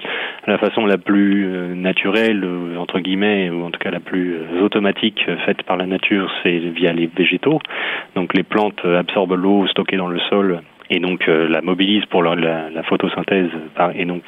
[0.47, 2.45] La façon la plus naturelle
[2.77, 6.93] entre guillemets ou en tout cas la plus automatique faite par la nature c'est via
[6.93, 7.59] les végétaux.
[8.15, 12.23] Donc les plantes absorbent l'eau stockée dans le sol et donc euh, la mobilisent pour
[12.23, 13.49] la, photosynthèse
[13.95, 14.23] et donc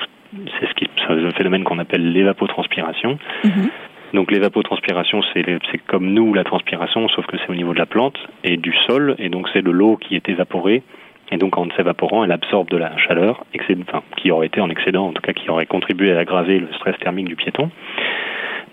[0.59, 3.17] c'est ce qui, un phénomène qu'on appelle l'évapotranspiration.
[3.43, 3.69] Mhm.
[4.13, 8.17] Donc l'évapotranspiration, c'est comme nous la transpiration, sauf que c'est au niveau de la plante
[8.43, 10.83] et du sol, et donc c'est de l'eau qui est évaporée.
[11.31, 13.45] Et donc en s'évaporant, elle absorbe de la chaleur,
[13.87, 16.67] enfin, qui aurait été en excédent, en tout cas qui aurait contribué à aggraver le
[16.73, 17.71] stress thermique du piéton.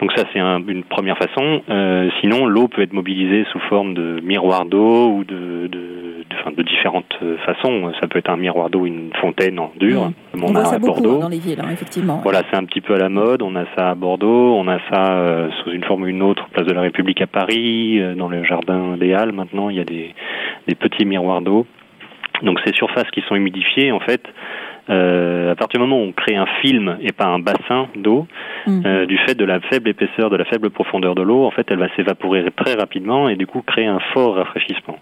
[0.00, 1.60] Donc ça, c'est une première façon.
[1.68, 6.54] Euh, sinon, l'eau peut être mobilisée sous forme de miroir d'eau ou de, de, de,
[6.56, 7.92] de, différentes euh, façons.
[8.00, 10.10] Ça peut être un miroir d'eau, une fontaine en dur.
[10.34, 10.44] Mmh.
[10.44, 12.20] On, voit ça beaucoup dans les villes, hein, effectivement.
[12.22, 13.42] Voilà, c'est un petit peu à la mode.
[13.42, 16.46] On a ça à Bordeaux, on a ça euh, sous une forme ou une autre,
[16.52, 19.32] place de la République à Paris, euh, dans le jardin des Halles.
[19.32, 20.14] Maintenant, il y a des,
[20.68, 21.66] des petits miroirs d'eau.
[22.42, 24.22] Donc ces surfaces qui sont humidifiées, en fait,
[24.90, 28.26] euh, à partir du moment où on crée un film et pas un bassin d'eau,
[28.66, 28.82] mm.
[28.86, 31.66] euh, du fait de la faible épaisseur, de la faible profondeur de l'eau, en fait,
[31.70, 34.98] elle va s'évaporer très rapidement et du coup créer un fort rafraîchissement.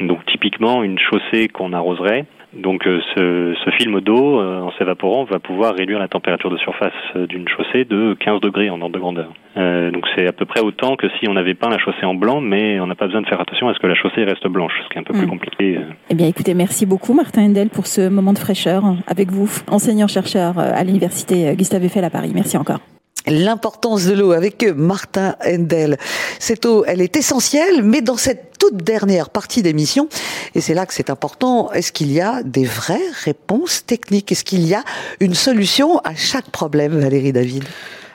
[0.00, 5.24] Donc typiquement, une chaussée qu'on arroserait, donc euh, ce, ce, film d'eau, euh, en s'évaporant,
[5.24, 8.94] va pouvoir réduire la température de surface euh, d'une chaussée de 15 degrés en ordre
[8.94, 9.32] de grandeur.
[9.56, 12.40] donc c'est à peu près autant que si on avait peint la chaussée en blanc,
[12.40, 14.72] mais on n'a pas besoin de faire attention à ce que la chaussée reste blanche,
[14.84, 15.30] ce qui est un peu plus mm.
[15.30, 15.78] compliqué.
[16.08, 20.58] Eh bien écoutez, merci beaucoup Martin Hendel pour ce moment de fraîcheur avec vous, enseignant-chercheur
[20.58, 22.32] à l'université Gustave Eiffel à Paris.
[22.34, 22.80] Merci encore
[23.26, 25.98] l'importance de l'eau avec Martin Hendel.
[26.38, 30.08] Cette eau, elle est essentielle, mais dans cette toute dernière partie d'émission,
[30.54, 34.32] et c'est là que c'est important, est-ce qu'il y a des vraies réponses techniques?
[34.32, 34.84] Est-ce qu'il y a
[35.20, 37.64] une solution à chaque problème, Valérie David?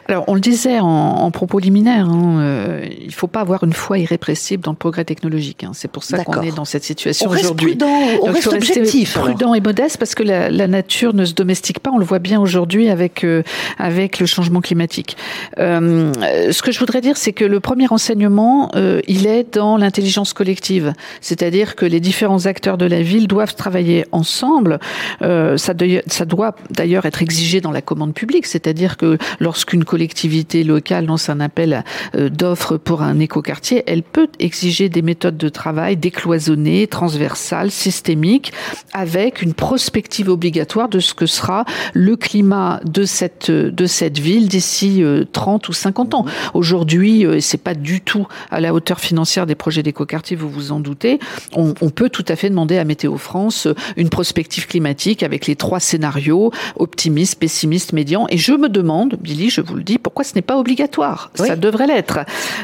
[0.08, 3.74] Alors, on le disait en, en propos liminaire, hein, euh, il faut pas avoir une
[3.74, 5.64] foi irrépressible dans le progrès technologique.
[5.64, 5.72] Hein.
[5.74, 7.78] C'est pour ça qu'on est dans cette situation aujourd'hui.
[8.22, 9.18] On reste objectif.
[9.18, 11.91] Prudent et modeste parce que la, la, nature ne se domestique pas.
[11.91, 13.41] On le voit bien aujourd'hui avec euh,
[13.80, 15.18] avec le changement climatique.
[15.58, 16.12] Euh,
[16.51, 20.34] ce que je voudrais dire, c'est que le premier enseignement, euh, il est dans l'intelligence
[20.34, 24.80] collective, c'est-à-dire que les différents acteurs de la ville doivent travailler ensemble.
[25.22, 25.74] Euh, ça,
[26.08, 31.29] ça doit d'ailleurs être exigé dans la commande publique, c'est-à-dire que lorsqu'une collectivité locale lance
[31.29, 31.85] un appel
[32.15, 38.51] euh, d'offres pour un écoquartier, elle peut exiger des méthodes de travail décloisonnées, transversales, systémiques,
[38.91, 44.49] avec une prospective obligatoire de ce que sera le climat de cette de cette ville
[44.49, 46.25] d'ici 30 euh, ou 50 ans.
[46.53, 50.73] Aujourd'hui, euh, c'est pas du tout à la hauteur financière des projets d'écoquartier, vous vous
[50.73, 51.19] en doutez.
[51.53, 55.55] On, on peut tout à fait demander à Météo France une prospective climatique avec les
[55.55, 58.27] trois scénarios optimiste, pessimiste, médian.
[58.29, 61.55] Et je me demande, Billy, je vous le dit, pourquoi ce n'est pas obligatoire Ça
[61.55, 62.19] devrait l'être.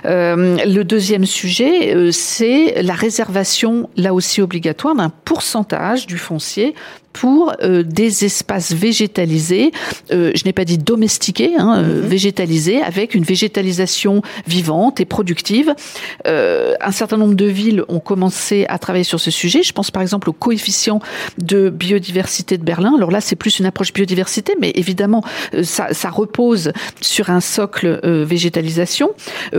[0.05, 6.75] Euh, le deuxième sujet, euh, c'est la réservation, là aussi obligatoire, d'un pourcentage du foncier
[7.13, 9.71] pour euh, des espaces végétalisés,
[10.11, 12.07] euh, je n'ai pas dit domestiqués, hein, euh, mhm.
[12.07, 15.73] végétalisés, avec une végétalisation vivante et productive.
[16.25, 19.63] un certain nombre de villes ont commencé à travailler sur ce sujet.
[19.63, 20.99] Je pense par exemple au coefficient
[21.37, 22.93] de biodiversité de Berlin.
[22.95, 25.23] Alors là, c'est plus une approche biodiversité, mais évidemment,
[25.63, 29.11] ça, ça repose sur un socle végétalisation.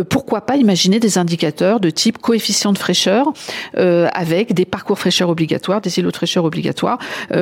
[0.08, 3.32] pourquoi pas imaginer des indicateurs de type coefficient de fraîcheur
[3.74, 6.98] avec des parcours fraîcheur obligatoires, des îlots de fraîcheur obligatoires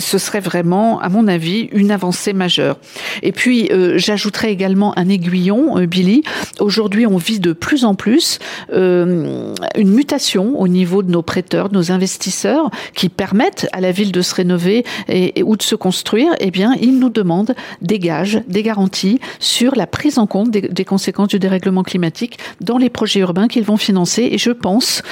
[0.00, 2.78] ce serait vraiment, à mon avis, une avancée majeure.
[3.22, 6.22] Et puis, euh, j'ajouterais également un aiguillon, euh, Billy.
[6.58, 8.38] Aujourd'hui, on vit de plus en plus
[8.72, 14.12] une mutation au niveau de nos prêteurs, de nos investisseurs, qui permettent à la ville
[14.12, 16.32] de se rénover et, ou de se construire.
[16.40, 20.84] Eh bien, ils nous demandent des gages, des garanties sur la prise en compte des,
[20.84, 24.28] conséquences du dérèglement climatique dans les projets urbains qu'ils vont financer.
[24.30, 25.02] Et je pense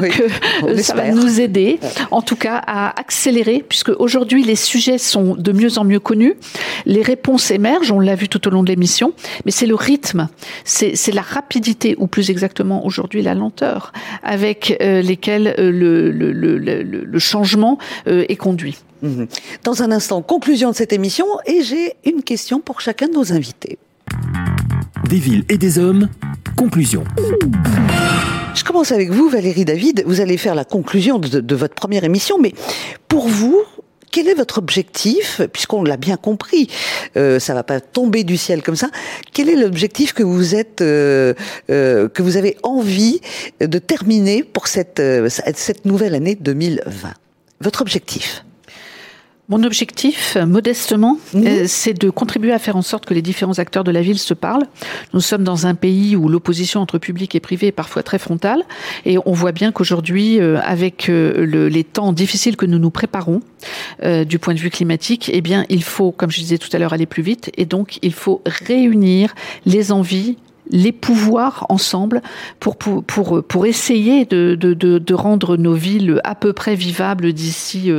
[0.00, 1.78] que ça va nous aider,
[2.10, 6.34] en tout cas, à accélérer puisque aujourd'hui les sujets sont de mieux en mieux connus,
[6.86, 9.12] les réponses émergent, on l'a vu tout au long de l'émission,
[9.44, 10.28] mais c'est le rythme,
[10.64, 13.92] c'est la rapidité, ou plus exactement aujourd'hui la lenteur,
[14.22, 18.78] avec euh, lesquelles euh, le, changement euh, est conduit.
[19.02, 19.28] Mhm.
[19.64, 23.32] Dans un instant, conclusion de cette émission, et j'ai une question pour chacun de nos
[23.32, 23.78] invités.
[25.08, 26.08] Des villes et des hommes,
[26.56, 27.04] conclusion.
[28.54, 30.04] Je commence avec vous, Valérie David.
[30.06, 32.52] Vous allez faire la conclusion de, votre première émission, mais
[33.08, 33.62] pour vous,
[34.10, 36.68] quel est votre objectif Puisqu'on l'a bien compris,
[37.16, 38.90] euh, ça va pas tomber du ciel comme ça.
[39.32, 41.34] Quel est l'objectif que vous êtes, euh,
[41.70, 43.20] euh, que vous avez envie
[43.60, 47.14] de terminer pour cette euh, cette nouvelle année 2020
[47.60, 48.44] Votre objectif?
[49.48, 51.46] Mon objectif, modestement, mhm.
[51.46, 54.18] euh, c'est de contribuer à faire en sorte que les différents acteurs de la ville
[54.18, 54.66] se parlent.
[55.14, 58.62] Nous sommes dans un pays où l'opposition entre public et privé est parfois très frontale,
[59.04, 63.40] et on voit bien qu'aujourd'hui, euh, avec euh, les temps difficiles que nous nous préparons
[64.26, 66.92] du point de vue climatique, eh bien, il faut, comme je disais tout à l'heure,
[66.92, 69.34] aller plus vite, et donc il faut réunir
[69.66, 70.36] les envies,
[70.70, 72.22] les pouvoirs ensemble
[72.60, 77.32] pour, pour, pour, pour essayer de, de, de, rendre nos villes à peu près vivables
[77.32, 77.90] d'ici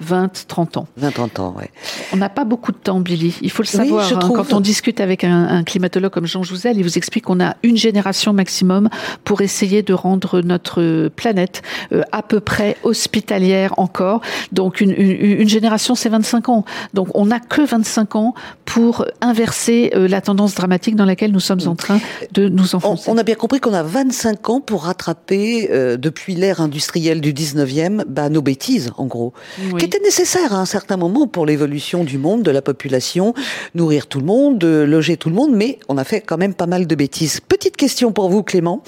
[0.00, 0.88] 20, 30 ans.
[0.96, 1.64] 20, 30 ans, oui.
[2.12, 3.36] On n'a pas beaucoup de temps, Billy.
[3.42, 4.12] Il faut le savoir.
[4.12, 4.30] Hein.
[4.34, 7.56] Quand on discute avec un, un climatologue comme Jean Jouzel, il vous explique qu'on a
[7.62, 8.88] une génération maximum
[9.24, 11.62] pour essayer de rendre notre planète
[11.92, 14.20] euh, à peu près hospitalière encore.
[14.52, 16.64] Donc une, une, une génération, c'est 25 ans.
[16.94, 21.40] Donc on n'a que 25 ans pour inverser euh, la tendance dramatique dans laquelle nous
[21.40, 21.98] sommes en train
[22.32, 23.10] de nous enfoncer.
[23.10, 27.32] On, a bien compris qu'on a 25 ans pour rattraper, euh, depuis l'ère industrielle du
[27.32, 29.32] 19e, bah, nos bêtises, en gros,
[29.78, 33.34] qui étaient nécessaires à un certain moment pour l'évolution du monde, de la population,
[33.74, 36.66] nourrir tout le monde, loger tout le monde, mais on a fait quand même pas
[36.66, 37.40] mal de bêtises.
[37.40, 38.82] Petite question pour vous, Clément.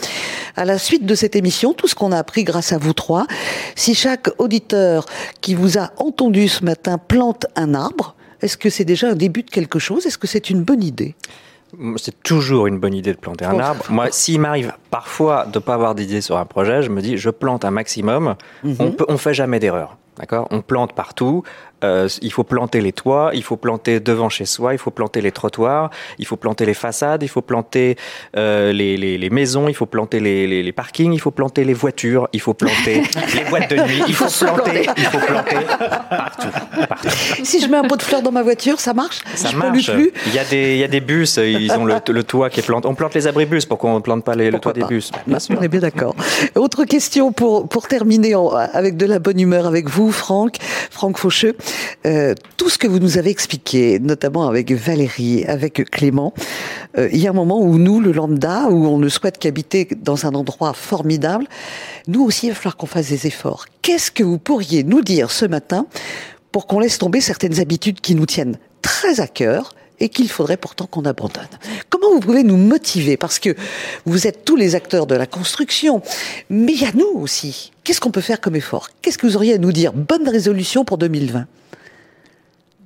[0.57, 3.27] À la suite de cette émission, tout ce qu'on a appris grâce à vous trois,
[3.75, 5.07] si chaque auditeur
[5.41, 9.43] qui vous a entendu ce matin plante un arbre, est-ce que c'est déjà un début
[9.43, 10.07] de quelque chose?
[10.07, 11.14] Est-ce que c'est une bonne idée?
[11.97, 13.85] C'est toujours une bonne idée de planter un arbre.
[13.91, 17.19] Moi, s'il m'arrive parfois de ne pas avoir d'idée sur un projet, je me dis,
[17.19, 18.37] je plante un maximum.
[18.64, 18.77] Mhm.
[18.79, 19.97] On ne on fait jamais d'erreur.
[20.19, 20.49] D'accord?
[20.51, 21.45] On plante partout.
[21.85, 25.20] Euh, il faut planter les toits, il faut planter devant chez soi, il faut planter
[25.20, 27.97] les trottoirs, il faut planter les façades, il faut planter
[28.37, 31.74] euh, les, les, les, maisons, il faut planter les, les, parkings, il faut planter les
[31.74, 33.03] voitures, il faut planter
[33.35, 35.57] les boîtes de nuit, il faut, planter, il faut planter
[36.09, 36.49] partout,
[36.89, 37.09] partout,
[37.45, 39.93] Si je mets un pot de fleurs dans ma voiture, ça marche Ça marche.
[39.93, 42.51] Plus il y a des il y a des bus, ils ont le, le toit
[42.51, 42.89] qui est planté.
[42.89, 45.39] On plante les abribus, pourquoi on ne plante pas les, le toit des bus bien
[45.39, 45.57] sûr.
[45.59, 46.14] On est bien d'accord.
[46.57, 48.35] Autre question pour pour terminer
[48.72, 50.57] avec de la bonne humeur avec vous, Franck,
[50.91, 51.57] Franck Faucheux.
[52.07, 56.33] Euh, tout ce que vous nous avez expliqué, notamment avec Valérie, avec Clément,
[56.97, 59.89] euh, il y a un moment où nous, le lambda, où on ne souhaite qu'habiter
[60.01, 61.47] dans un endroit formidable,
[62.07, 63.66] nous aussi, il va falloir qu'on fasse des efforts.
[63.83, 65.87] Qu'est-ce que vous pourriez nous dire ce matin
[66.53, 70.57] pour qu'on laisse tomber certaines habitudes qui nous tiennent très à cœur et qu'il faudrait
[70.57, 71.49] pourtant qu'on abandonne?
[71.91, 73.16] Comment vous pouvez nous motiver?
[73.16, 73.55] Parce que
[74.07, 76.01] vous êtes tous les acteurs de la construction,
[76.49, 77.73] mais il y a nous aussi.
[77.83, 78.91] Qu'est-ce qu'on peut faire comme effort?
[79.03, 79.93] Qu'est-ce que vous auriez à nous dire?
[79.93, 81.47] Bonne résolution pour 2020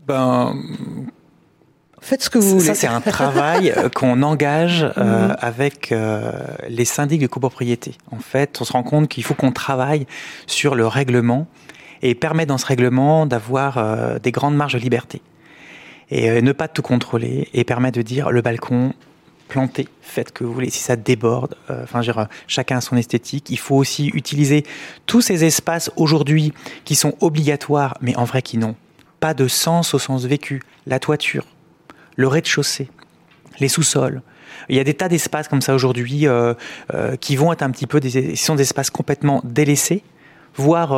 [0.06, 0.56] Ben.
[2.00, 2.66] Faites ce que vous voulez.
[2.66, 5.36] Ça, c'est un travail euh, qu'on engage euh, mhm.
[5.38, 6.32] avec euh,
[6.68, 7.94] les syndics de copropriété.
[8.10, 10.06] En fait, on se rend compte qu'il faut qu'on travaille
[10.46, 11.46] sur le règlement
[12.02, 15.22] et permet dans ce règlement d'avoir des grandes marges de liberté
[16.10, 18.92] et ne pas tout contrôler et permettre de dire le balcon
[19.52, 20.70] planté, faites que vous voulez.
[20.70, 23.50] Si ça déborde, enfin, euh, chacun a son esthétique.
[23.50, 24.64] Il faut aussi utiliser
[25.04, 26.54] tous ces espaces aujourd'hui
[26.86, 28.76] qui sont obligatoires, mais en vrai qui n'ont
[29.22, 30.62] pas de sens au sens vécu.
[30.84, 31.46] La toiture,
[32.16, 32.90] le rez-de-chaussée,
[33.60, 34.20] les sous-sols.
[34.68, 36.26] Il y a des tas d'espaces comme ça aujourd'hui
[37.20, 40.02] qui vont être un petit peu des, sont des espaces complètement délaissés,
[40.56, 40.92] voire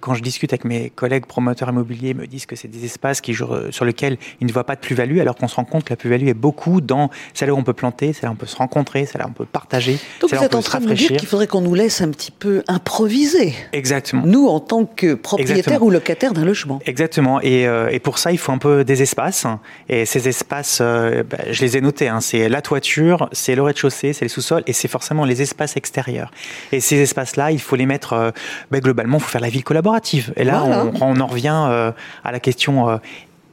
[0.00, 3.20] quand je discute avec mes collègues promoteurs immobiliers, ils me disent que c'est des espaces
[3.20, 5.92] qui, sur lesquels ils ne voient pas de plus-value, alors qu'on se rend compte que
[5.92, 8.56] la plus-value est beaucoup dans celle où on peut planter, celle où on peut se
[8.56, 9.98] rencontrer, celle où on peut partager.
[10.20, 12.30] Donc vous êtes en train de nous dire qu'il faudrait qu'on nous laisse un petit
[12.30, 13.54] peu improviser.
[13.72, 14.22] Exactement.
[14.24, 16.80] Nous, en tant que propriétaires ou locataires d'un logement.
[16.86, 17.40] Exactement.
[17.40, 19.46] Et, euh, et, pour ça, il faut un peu des espaces.
[19.88, 22.08] Et ces espaces, euh, bah, je les ai notés.
[22.08, 22.20] Hein.
[22.20, 26.30] C'est la toiture, c'est le rez-de-chaussée, c'est les sous-sols, et c'est forcément les espaces extérieurs.
[26.72, 28.30] Et ces espaces-là, il faut les mettre euh,
[28.70, 29.18] bah, globalement.
[29.18, 29.89] Il faut faire la ville collaborative
[30.36, 31.92] et là, on, en revient euh,
[32.24, 32.96] à la question euh,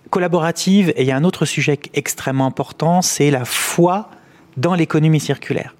[0.09, 0.93] collaborative.
[0.95, 4.09] Et il y a un autre sujet extrêmement important, c'est la foi
[4.57, 5.75] dans l'économie circulaire.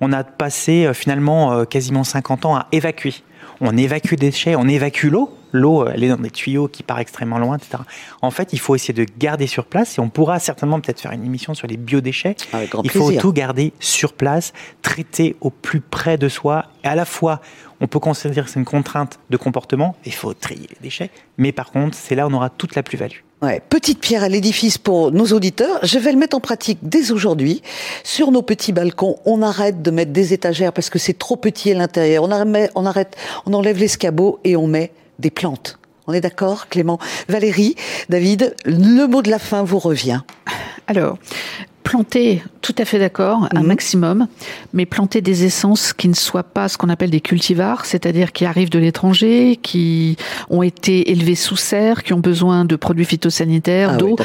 [0.00, 3.14] On a passé euh, finalement quasiment 50 ans à évacuer.
[3.60, 5.34] On évacue des déchets, on évacue l'eau.
[5.52, 7.82] L'eau, elle est dans des tuyaux qui partent extrêmement loin, etc.
[8.20, 11.12] En fait, il faut essayer de garder sur place et on pourra certainement peut-être faire
[11.12, 12.36] une émission sur les biodéchets.
[12.84, 14.52] il faut tout garder sur place,
[14.82, 17.40] traiter au plus près de soi, et à la fois
[17.80, 21.52] on peut considérer que c'est une contrainte de comportement, il faut trier les déchets, mais
[21.52, 23.20] par contre, c'est là où on aura toute la plus-value.
[23.40, 25.78] Ouais, petite pierre à l'édifice pour nos auditeurs.
[25.84, 27.62] Je vais le mettre en pratique dès aujourd'hui.
[28.02, 31.70] Sur nos petits balcons, on arrête de mettre des étagères parce que c'est trop petit
[31.70, 32.24] à l'intérieur.
[32.24, 33.16] On arrête,
[33.46, 35.78] on on enlève l'escabeau et on met des plantes.
[36.08, 36.98] On est d'accord, Clément?
[37.28, 37.76] Valérie,
[38.08, 40.22] David, le mot de la fin vous revient.
[40.88, 41.18] Alors,
[41.88, 43.66] planter, tout à fait d'accord, un mhm.
[43.66, 44.26] maximum,
[44.74, 48.44] mais planter des essences qui ne soient pas ce qu'on appelle des cultivars, c'est-à-dire qui
[48.44, 50.18] arrivent de l'étranger, qui
[50.50, 54.16] ont été élevés sous serre, qui ont besoin de produits phytosanitaires, ah d'eau.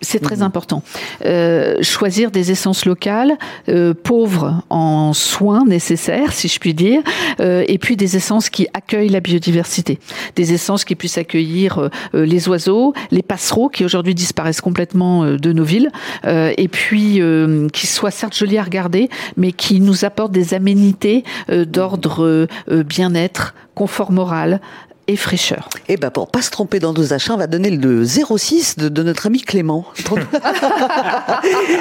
[0.00, 0.42] c'est très mhm.
[0.42, 0.82] important.
[1.24, 7.02] Euh, choisir des essences locales, euh, pauvres en soins nécessaires, si je puis dire,
[7.38, 10.00] euh, et puis des essences qui accueillent la biodiversité,
[10.34, 15.24] des essences qui puissent accueillir euh, euh, les oiseaux, les passereaux qui aujourd'hui disparaissent complètement
[15.24, 15.90] euh, de nos villes,
[16.24, 21.24] et puis euh, qui soit certes joli à regarder, mais qui nous apporte des aménités
[21.50, 24.60] euh, d'ordre euh, bien-être, confort moral,
[25.08, 25.68] et fraîcheur.
[25.88, 28.76] Et eh ben pour pas se tromper dans nos achats, on va donner le 06
[28.76, 29.84] de, notre ami Clément.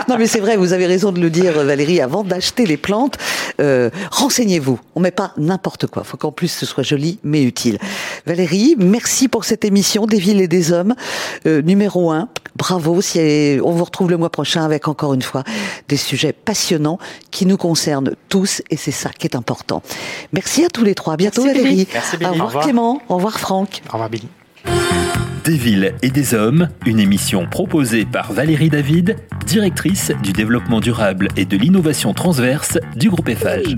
[0.10, 3.18] non mais c'est vrai, vous avez raison de le dire Valérie, avant d'acheter les plantes,
[3.60, 4.80] euh, renseignez-vous.
[4.96, 7.78] On met pas n'importe quoi, faut qu'en plus ce soit joli mais utile.
[8.26, 10.96] Valérie, merci pour cette émission des villes et des hommes
[11.46, 12.28] euh, numéro 1.
[12.56, 15.44] Bravo, si on vous retrouve le mois prochain avec encore une fois
[15.88, 17.00] des sujets passionnants
[17.30, 19.82] qui nous concernent tous et c'est ça qui est important.
[20.34, 21.14] Merci à tous les trois.
[21.14, 21.88] À bientôt Valérie.
[21.94, 23.02] Merci Au revoir Clément.
[23.12, 23.82] Au revoir Franck.
[23.90, 24.30] Au revoir Billy.
[25.44, 31.28] Des villes et des hommes, une émission proposée par Valérie David, directrice du développement durable
[31.36, 33.76] et de l'innovation transverse du groupe Eiffage.